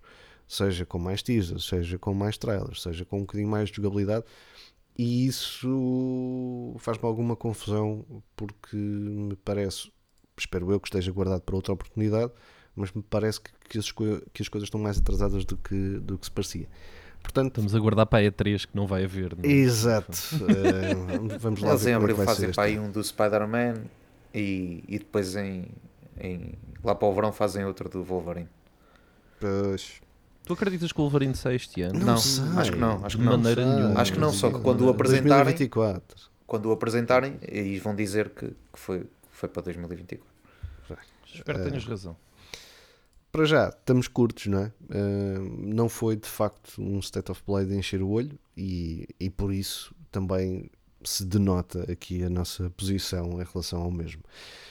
[0.49, 4.25] seja com mais teasers, seja com mais trailers, seja com um bocadinho mais de jogabilidade,
[4.99, 9.93] e isso faz-me alguma confusão porque me parece,
[10.39, 12.33] espero eu que esteja guardado para outra oportunidade,
[12.75, 16.19] mas me parece que, que, as, que as coisas estão mais atrasadas do que, do
[16.19, 16.69] que se parecia.
[17.27, 19.37] Portanto, Estamos a guardar para a E3 que não vai haver.
[19.37, 19.53] não é?
[19.53, 20.13] exato.
[20.49, 22.91] eh, vamos lá Eles ver em é que abril vai ser fazem para aí um
[22.91, 23.75] do Spider-Man
[24.35, 25.67] e, e depois em,
[26.21, 28.49] em- lá para o verão fazem outro do Wolverine.
[29.41, 30.01] Pois.
[30.45, 31.99] Tu acreditas que o Wolverine sai este ano?
[31.99, 32.45] Não, sei.
[32.57, 33.37] acho que não, acho que De não.
[33.37, 33.75] maneira sei.
[33.75, 34.01] nenhuma.
[34.01, 36.17] Acho que não, só que quando o Não, apresentarem, 2024.
[36.47, 40.25] quando o apresentarem, aí vão dizer que, que foi, que foi para 2024.
[41.35, 42.17] Espero que tenhas razão.
[43.37, 44.73] Para já, estamos curtos, não é?
[44.85, 49.29] Uh, não foi de facto um state of play de encher o olho e, e
[49.29, 50.71] por isso também
[51.05, 54.23] se denota aqui a nossa posição em relação ao mesmo.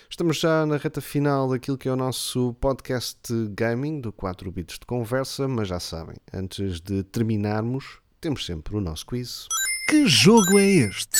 [0.10, 4.80] Estamos já na reta final daquilo que é o nosso podcast gaming do 4 bits
[4.80, 9.48] de conversa, mas já sabem, antes de terminarmos, temos sempre o nosso quiz.
[9.88, 11.20] Que jogo é este?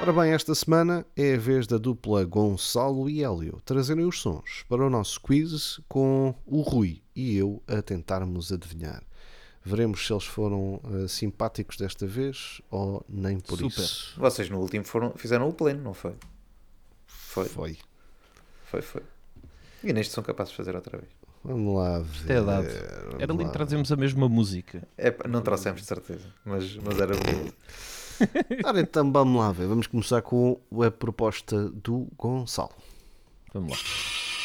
[0.00, 4.64] Ora bem, esta semana é a vez da dupla Gonçalo e Hélio trazerem os sons
[4.68, 9.02] para o nosso quiz com o Rui e eu a tentarmos adivinhar.
[9.64, 13.82] Veremos se eles foram uh, simpáticos desta vez ou nem por Super.
[13.82, 14.14] isso.
[14.20, 16.14] Vocês no último foram, fizeram o pleno, não foi?
[17.06, 17.76] Foi, Foi.
[18.66, 19.02] foi, foi.
[19.82, 21.10] E neste são capazes de fazer outra vez.
[21.44, 22.30] Vamos lá ver.
[22.30, 22.68] É dado.
[23.18, 24.86] Era lindo trazermos a mesma música.
[24.96, 27.54] É, não trouxemos de certeza, mas, mas era bonito.
[28.64, 29.66] Ora então vamos lá ver.
[29.66, 32.74] Vamos começar com a proposta do Gonçalo.
[33.52, 34.37] Vamos lá.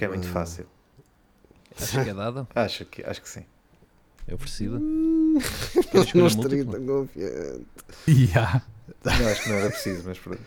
[0.00, 0.32] Que é muito bem.
[0.32, 0.66] fácil.
[1.80, 2.48] Acho que é dada.
[2.54, 3.44] Acho que, acho que sim.
[4.26, 4.78] É oferecida.
[5.94, 7.66] Escolha não estaria tão confiante.
[8.08, 8.62] Yeah.
[9.04, 10.40] Não, acho que não era preciso, mas pronto.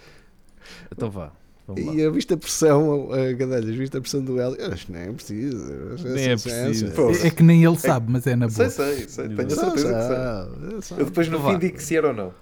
[0.91, 1.32] Então vá.
[1.68, 1.93] Vamos lá.
[1.93, 4.56] E a vista a pressão, a Gadelhas, vista a pressão do Hélio.
[4.60, 5.64] Eu acho que nem é preciso.
[5.93, 6.91] Acho Nem é preciso.
[6.91, 8.70] Pô, É, é que nem ele sabe, mas é na boa.
[8.70, 9.30] Sei, sei, sei.
[9.30, 11.01] Tenho a certeza que sabe.
[11.01, 11.58] Eu depois no fim vá.
[11.58, 12.34] digo se era ou não.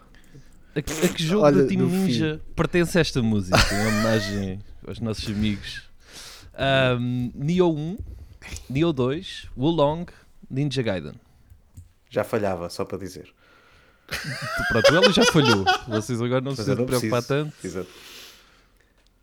[0.75, 3.57] A que, a que jogo Olha, da Team Ninja pertence esta música?
[3.73, 5.90] Em homenagem aos nossos amigos.
[6.63, 7.97] Ahm, Neo 1,
[8.69, 10.05] Neo 2, Wulong,
[10.49, 11.13] Ninja Gaiden.
[12.09, 13.33] Já falhava, só para dizer.
[14.69, 15.65] Pronto, ela já falhou.
[15.87, 17.27] Vocês agora não precisam preocupar preciso.
[17.27, 17.53] tanto.
[17.65, 17.89] Exato.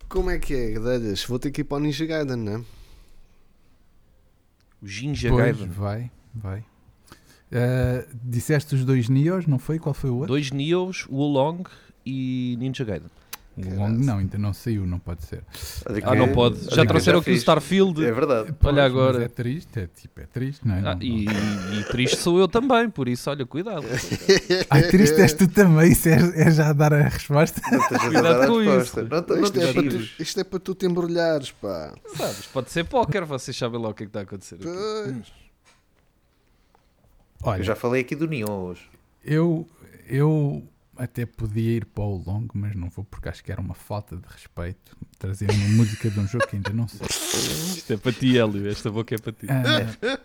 [0.09, 1.23] Como é que é, Gadelhas?
[1.23, 2.57] Vou ter que ir para o Ninja Gaiden, não é?
[4.81, 5.67] O Ninja Pois, Gaiden.
[5.73, 6.65] vai, vai.
[7.51, 9.77] Ah, disseste os dois Neos, não foi?
[9.79, 10.27] Qual foi o outro?
[10.29, 11.63] Dois Neos, Wulong
[12.05, 13.09] e Ninja Gaiden.
[13.67, 15.43] O Long não, ainda não saiu, não pode ser.
[16.03, 16.59] Ah, não pode.
[16.67, 17.35] Olha Já que trouxeram aqui o.
[17.35, 18.05] Starfield.
[18.05, 18.53] É verdade.
[18.59, 19.23] Pois, mas agora.
[19.23, 20.79] É triste, é tipo, é triste, não é?
[20.79, 23.83] Ah, Não- e, e triste sou eu também, por isso, olha, cuidado.
[24.69, 27.61] Ai, triste és tu também, isso é, é já dar a resposta.
[27.61, 29.01] Cuidado com resposta.
[29.01, 29.09] isso.
[29.09, 31.93] Não, Isto é, para tu, isto é para tu te embrulhares, pá.
[32.15, 34.57] Sabes, pode ser póquer, vocês sabem lá o que é que está a acontecer.
[37.43, 38.89] Olha, Eu já falei aqui do Neon hoje.
[39.23, 39.67] eu,
[40.07, 40.63] eu
[40.99, 44.15] até podia ir para o longo, mas não vou porque acho que era uma falta
[44.17, 47.07] de respeito trazer uma música de um jogo que ainda não sei.
[47.77, 48.67] Isto é para ti, Hélio.
[48.69, 49.47] Esta boca é para ti.
[49.49, 50.19] Ah,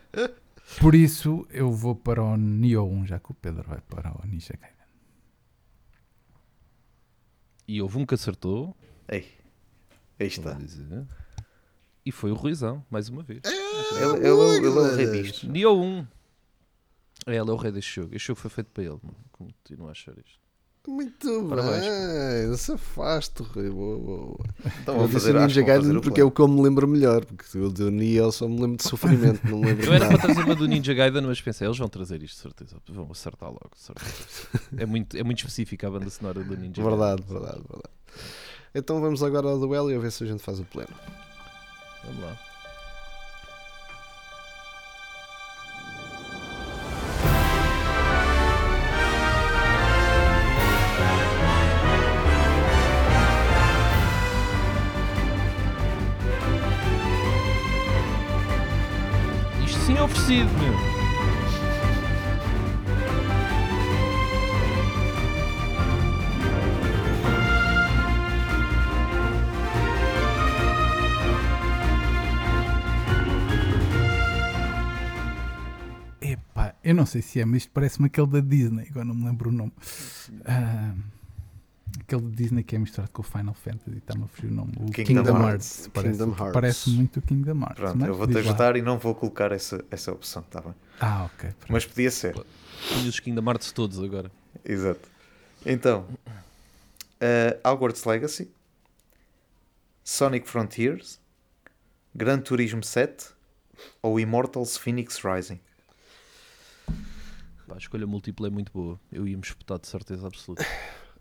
[0.81, 4.27] por isso eu vou para o Neo 1, já que o Pedro vai para o
[4.27, 4.75] Ninja Gaiden.
[7.67, 8.77] E houve um que acertou.
[9.09, 9.27] Ei,
[10.19, 10.59] aí está.
[12.05, 13.41] E foi o Ruizão, mais uma vez.
[13.45, 13.57] Ele,
[13.99, 14.17] é o-
[14.57, 15.49] ele é o rei disto.
[15.49, 16.07] Neo 1.
[17.27, 18.15] É, ele é o rei deste jogo.
[18.15, 18.99] Este jogo foi feito para ele.
[19.03, 19.17] mano.
[19.33, 20.44] Continuo a achar isto.
[20.87, 21.83] Muito Parabéns,
[22.49, 22.57] bem.
[22.59, 23.71] Se afaste, Rui.
[23.71, 24.39] Boa, boa, boa.
[24.83, 27.25] Então Eu vou disse Ninja Gaiden o porque é o que eu me lembro melhor.
[27.25, 30.17] Porque eu do Neo só me lembro de sofrimento, não me lembro Eu era para
[30.19, 30.23] nada.
[30.27, 32.77] trazer uma do Ninja Gaiden, mas pensei, eles vão trazer isto, de certeza.
[32.89, 33.71] Vão acertar logo.
[33.75, 34.61] de certeza.
[34.77, 37.41] É muito, é muito específica a banda sonora do Ninja Verdade, Gaiden.
[37.41, 37.95] verdade, verdade.
[38.75, 40.91] Então vamos agora ao duelo e a ver se a gente faz o pleno.
[42.05, 42.39] Vamos lá.
[59.85, 60.95] Isto sim é oferecido, meu.
[76.83, 79.49] Eu não sei se é, mas isto parece-me aquele da Disney, agora não me lembro
[79.49, 79.73] o nome.
[80.45, 80.93] Ah,
[82.07, 84.73] aquele Disney que é misturado com o Final Fantasy, está-me a fugir o nome.
[84.79, 85.79] O Kingdom Kingdom, Hearts.
[85.79, 85.91] Hearts.
[85.93, 86.53] Parece, Kingdom Hearts.
[86.53, 87.77] parece muito o Kingdom Hearts.
[87.77, 88.51] Pronto, mas eu vou-te diz lá.
[88.51, 90.75] ajudar e não vou colocar essa, essa opção, está bem?
[91.01, 91.51] Ah, ok.
[91.51, 91.73] pronto.
[91.73, 92.35] Mas podia ser.
[92.89, 94.31] Tenho os Kingdom Hearts todos agora.
[94.65, 95.09] Exato.
[95.65, 98.51] Então, uh, Hogwarts Legacy,
[100.05, 101.19] Sonic Frontiers,
[102.15, 103.29] Gran Turismo 7
[104.03, 105.59] ou Immortals Phoenix Rising?
[107.67, 109.01] Pá, a escolha múltipla é muito boa.
[109.11, 110.65] Eu ia-me espetar de certeza absoluta.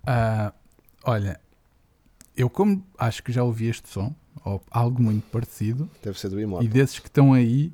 [0.05, 0.51] Ah,
[1.03, 1.39] olha,
[2.35, 5.89] eu como acho que já ouvi este som, ou algo muito parecido.
[6.01, 6.67] Deve ser do E Immortal.
[6.69, 7.71] desses que estão aí,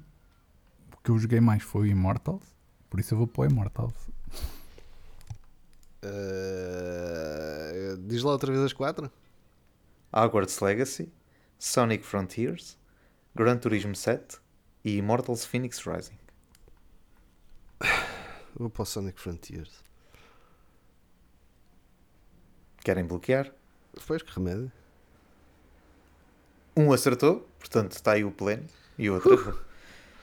[0.93, 2.43] o que eu joguei mais foi o Immortals,
[2.89, 3.93] por isso eu vou para o Immortals.
[6.01, 9.11] Eh, diz lá outra vez as quatro.
[10.11, 11.11] Hogwarts Legacy,
[11.57, 12.77] Sonic Frontiers,
[13.36, 14.38] Gran Turismo 7
[14.84, 16.17] e Immortals Phoenix Rising.
[18.55, 19.84] Vou para o Sonic Frontiers.
[22.90, 23.52] Querem bloquear?
[24.08, 24.72] Pois que remédio.
[26.76, 28.64] Um acertou, portanto está aí o pleno,
[28.98, 29.60] e o outro errou.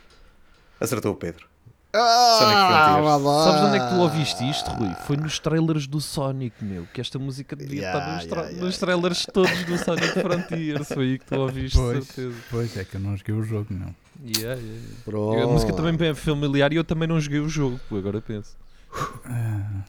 [0.81, 1.47] Acertou o Pedro.
[1.95, 3.05] Sonic Frontiers.
[3.05, 3.45] vá lá.
[3.45, 4.93] Sabes onde é que tu ouviste isto, Rui?
[5.07, 6.89] Foi nos trailers do Sonic, meu.
[6.93, 10.09] Que esta música devia Yeah, estar nos, tra- yeah, yeah, nos trailers todos do Sonic
[10.21, 10.89] Frontiers.
[10.89, 12.05] Foi aí que tu ouviste, Pois.
[12.05, 12.37] certeza.
[12.51, 13.95] Pois é que eu não joguei o jogo, não.
[14.27, 15.45] Yeah, yeah.
[15.45, 18.57] A música também bem é familiar e eu também não joguei o jogo, agora penso.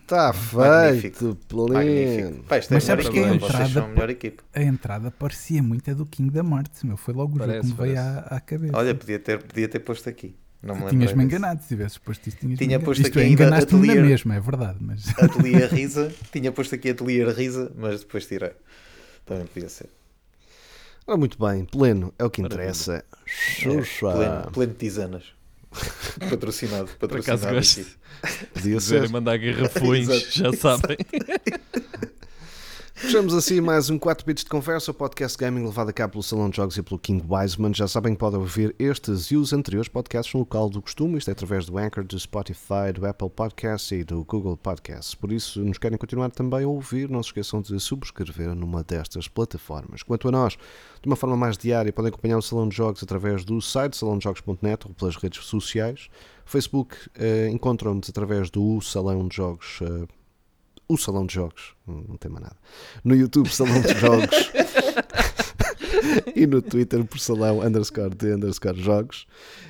[0.02, 2.44] Está feito, pleno.
[2.44, 4.42] Pá, isto é Mas sabes que a entrada são a melhor equipe.
[4.54, 6.98] A entrada parecia muito a do Kingdom Hearts, meu.
[6.98, 8.78] Foi logo o jogo que me veio à, à cabeça.
[8.78, 10.36] Olha, podia ter, podia ter posto aqui.
[10.62, 13.44] Não me Tinhas-me enganado, se tivesses posto isso, tinhas Tinha posto Isto aqui é, ainda
[13.44, 14.10] enganaste-me na Atelier.
[14.10, 16.12] mesma, é verdade, mas Atelier Risa.
[16.32, 18.54] Tinha posto aqui Atelier Risa, mas depois tirei.
[19.26, 19.90] Também podia ser.
[21.06, 22.96] Ora, muito bem, pleno, é o que interessa.
[22.96, 25.37] É, pleno, pleno de tisanas.
[26.30, 26.90] patrocinado.
[27.00, 27.86] Por acaso patrocinado gosto.
[28.54, 29.10] Podia ser.
[29.10, 30.98] mandar garrafões, já sabem.
[33.00, 36.24] Fechamos assim mais um 4 bits de conversa, o podcast gaming levado a cabo pelo
[36.24, 37.72] Salão de Jogos e pelo King Wiseman.
[37.72, 41.30] Já sabem que podem ouvir estes e os anteriores podcasts no local do costume, isto
[41.30, 45.14] é através do Anchor, do Spotify, do Apple Podcasts e do Google Podcasts.
[45.14, 49.28] Por isso, nos querem continuar também a ouvir, não se esqueçam de subscrever numa destas
[49.28, 50.02] plataformas.
[50.02, 50.58] Quanto a nós,
[51.00, 54.88] de uma forma mais diária, podem acompanhar o Salão de Jogos através do site salãodejogos.net
[54.88, 56.10] ou pelas redes sociais.
[56.46, 60.17] Facebook, eh, encontram-nos através do Salão de Jogos eh,
[60.88, 62.58] o Salão de Jogos, não tem mais nada.
[63.04, 64.52] No YouTube, Salão de Jogos.
[66.36, 69.28] e no Twitter, por Salão underscore de underscore Jogos.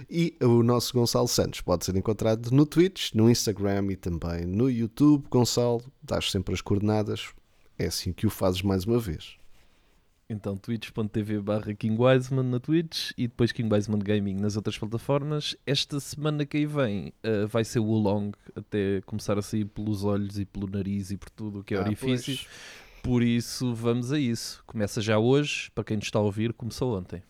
[0.09, 4.69] E o nosso Gonçalo Santos pode ser encontrado no Twitch, no Instagram e também no
[4.69, 5.25] YouTube.
[5.29, 7.29] Gonçalo, dás sempre as coordenadas.
[7.77, 9.37] É assim que o fazes mais uma vez.
[10.29, 15.55] Então, twitch.tv barra King Wiseman na Twitch e depois King Wiseman Gaming nas outras plataformas.
[15.65, 20.03] Esta semana que aí vem eh, vai ser o long até começar a sair pelos
[20.03, 22.35] olhos e pelo nariz e por tudo o que é Ah, orifício.
[22.35, 22.47] pois.
[23.01, 24.61] Por isso, vamos a isso.
[24.67, 27.23] Começa já hoje, para quem nos está a ouvir, começou ontem.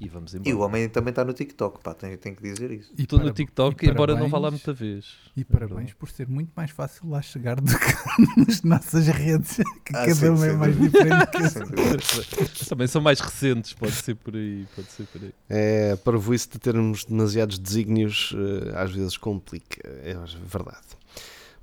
[0.00, 0.50] E vamos embora.
[0.50, 2.92] E o homem também está no TikTok, pá, tenho, tenho que dizer isso.
[2.98, 5.06] E Estou no TikTok, e embora não vá lá parabéns- muita vez.
[5.36, 7.94] E parabéns por ser muito mais fácil lá chegar do que
[8.40, 12.64] nas nossas redes, que Ah, cada sim, uma é mais diferente que.
[12.68, 14.66] Também são mais recentes, pode ser por aí.
[14.74, 15.32] Pode ser por aí.
[15.48, 19.80] É, para isso de termos demasiados desígnios, eh, às vezes complica.
[20.02, 20.14] É
[20.44, 20.86] verdade.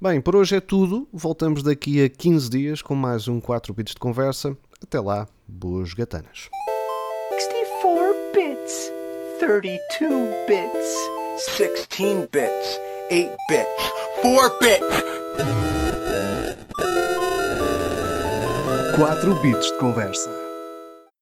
[0.01, 1.07] Bem, por hoje é tudo.
[1.11, 4.57] Voltamos daqui a 15 dias com mais um 4 bits de conversa.
[4.81, 6.49] Até lá, boas gatanas.
[9.41, 11.07] 64 bits, 32 bits,
[11.57, 12.79] 16 bits,
[13.09, 15.01] 8 bits, 4 bits.
[18.97, 20.40] 4 bits de conversa.